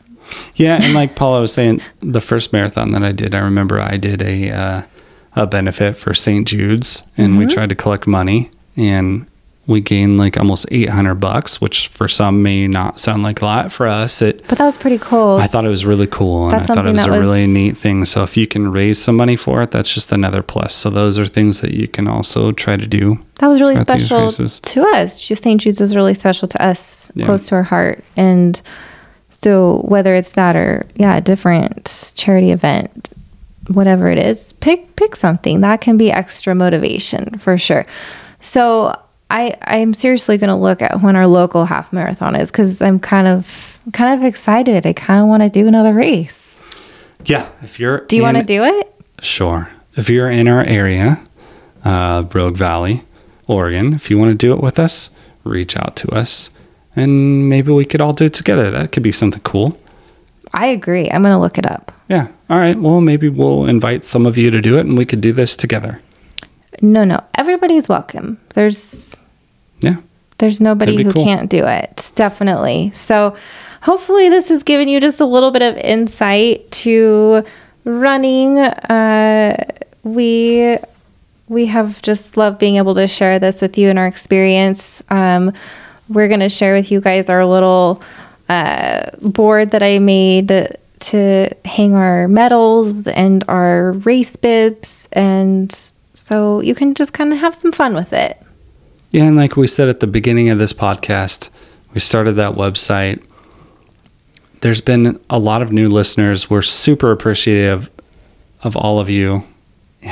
[0.56, 3.98] Yeah, and like Paula was saying, the first marathon that I did, I remember I
[3.98, 4.82] did a uh,
[5.38, 6.48] a benefit for St.
[6.48, 7.40] Jude's, and Mm-hmm.
[7.40, 9.28] we tried to collect money, and
[9.68, 13.46] we gained like almost eight hundred bucks, which for some may not sound like a
[13.46, 13.72] lot.
[13.72, 15.38] For us, it But that was pretty cool.
[15.38, 17.76] I thought it was really cool, and I thought it was a that really neat
[17.76, 18.06] thing.
[18.06, 20.76] So if you can raise some money for it, that's just another plus.
[20.76, 23.20] So those are things that you can also try to do.
[23.40, 25.28] That was really special to us.
[25.28, 25.60] Just St.
[25.60, 27.26] Jude's was really special to us, Yeah.
[27.26, 28.04] close to our heart.
[28.16, 28.62] And
[29.30, 33.10] so whether it's that or yeah, a different charity event,
[33.68, 35.62] whatever it is, pick pick something.
[35.62, 37.84] That can be extra motivation for sure.
[38.40, 38.96] So
[39.30, 43.28] I I'm seriously gonna look at when our local half marathon is because I'm kind
[43.28, 44.86] of kind of excited.
[44.86, 46.60] I kind of want to do another race.
[47.26, 48.94] Yeah, if you're Do you want to do it?
[49.22, 49.70] Sure.
[49.96, 51.24] If you're in our area,
[51.84, 53.04] uh, Rogue Valley,
[53.48, 55.10] Oregon, if you want to do it with us,
[55.44, 56.50] reach out to us
[56.96, 58.72] and maybe we could all do it together.
[58.72, 59.78] That could be something cool.
[60.54, 61.10] I agree.
[61.10, 61.92] I'm gonna look it up.
[62.08, 62.28] Yeah.
[62.50, 62.78] All right.
[62.78, 65.56] Well, maybe we'll invite some of you to do it and we could do this
[65.56, 66.02] together.
[66.82, 68.40] No, no, everybody's welcome.
[68.54, 69.16] There's
[69.82, 69.98] Yeah.
[70.38, 71.24] There's nobody who cool.
[71.24, 72.12] can't do it.
[72.16, 72.92] Definitely.
[72.94, 73.38] So,
[73.82, 77.46] hopefully, this has given you just a little bit of insight to
[77.86, 78.60] running.
[78.60, 79.56] Uh,
[80.04, 80.78] we
[81.48, 85.04] we have just loved being able to share this with you and our experience.
[85.10, 85.54] Um,
[86.10, 88.02] we're going to share with you guys our little
[88.50, 95.08] uh, board that I made to hang our medals and our race bibs.
[95.12, 95.74] And
[96.16, 98.42] so you can just kind of have some fun with it.
[99.12, 101.50] Yeah, and like we said at the beginning of this podcast,
[101.94, 103.22] we started that website.
[104.62, 106.50] There's been a lot of new listeners.
[106.50, 107.90] We're super appreciative
[108.64, 109.44] of all of you.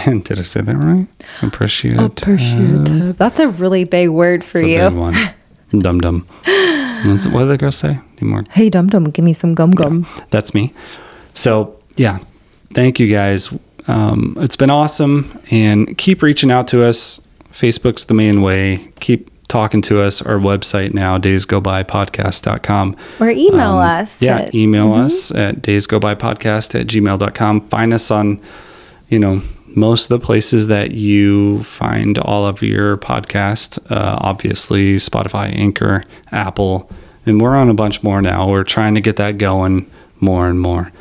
[0.08, 1.08] And did I say that right?
[1.44, 2.00] Appreciative.
[2.04, 3.16] Appreciative.
[3.16, 4.90] That's a really big word for It's a you.
[4.90, 5.14] big one.
[5.80, 6.26] Dum dum.
[6.46, 8.00] What did the girl say?
[8.20, 8.44] Need more.
[8.50, 10.08] Hey, Dum Dum, give me some gum gum.
[10.32, 10.74] That's me.
[11.36, 12.20] So yeah,
[12.74, 13.54] thank you guys.
[13.88, 17.20] Um, it's been awesome, and keep reaching out to us.
[17.52, 18.92] Facebook's the main way.
[19.00, 20.22] Keep talking to us.
[20.22, 22.96] Our website now, daysgobypodcast.com.
[23.20, 24.22] Or email Um, us.
[24.22, 27.62] Yeah, at- email us at daysgobypodcast at gmail.com.
[27.70, 28.40] Find us on,
[29.10, 29.42] you know,
[29.76, 33.80] most of the places that you find all of your podcast.
[33.92, 36.90] Uh, obviously, Spotify, Anchor, Apple,
[37.26, 38.48] and we're on a bunch more now.
[38.50, 40.92] We're trying to get that going more and more.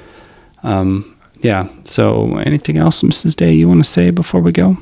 [0.63, 1.12] Um,
[1.43, 1.69] yeah.
[1.85, 3.37] So, anything else, Mrs.
[3.37, 4.79] Day, you want to say before we go?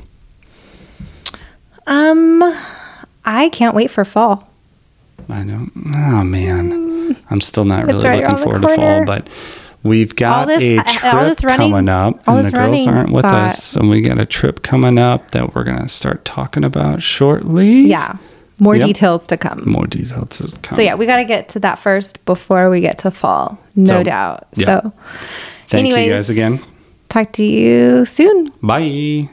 [1.87, 2.41] Um,
[3.25, 4.47] I can't wait for fall.
[5.29, 5.67] I know.
[5.95, 9.29] Oh man, I'm still not really right looking forward to fall, but
[9.83, 13.33] we've got this- a uh, trip running- coming up, and the girls aren't with thought-
[13.51, 17.81] us, and we got a trip coming up that we're gonna start talking about shortly.
[17.81, 18.17] Yeah.
[18.59, 18.85] More Yep.
[18.87, 19.63] details to come.
[19.65, 20.75] more details to come.
[20.75, 23.57] So yeah, we got to get to that first before we get to fall.
[23.75, 24.45] No So, doubt.
[24.55, 24.65] yeah.
[24.81, 24.93] So
[25.71, 26.59] Thank you guys again.
[27.07, 28.51] Talk to you soon.
[28.61, 29.29] Bye.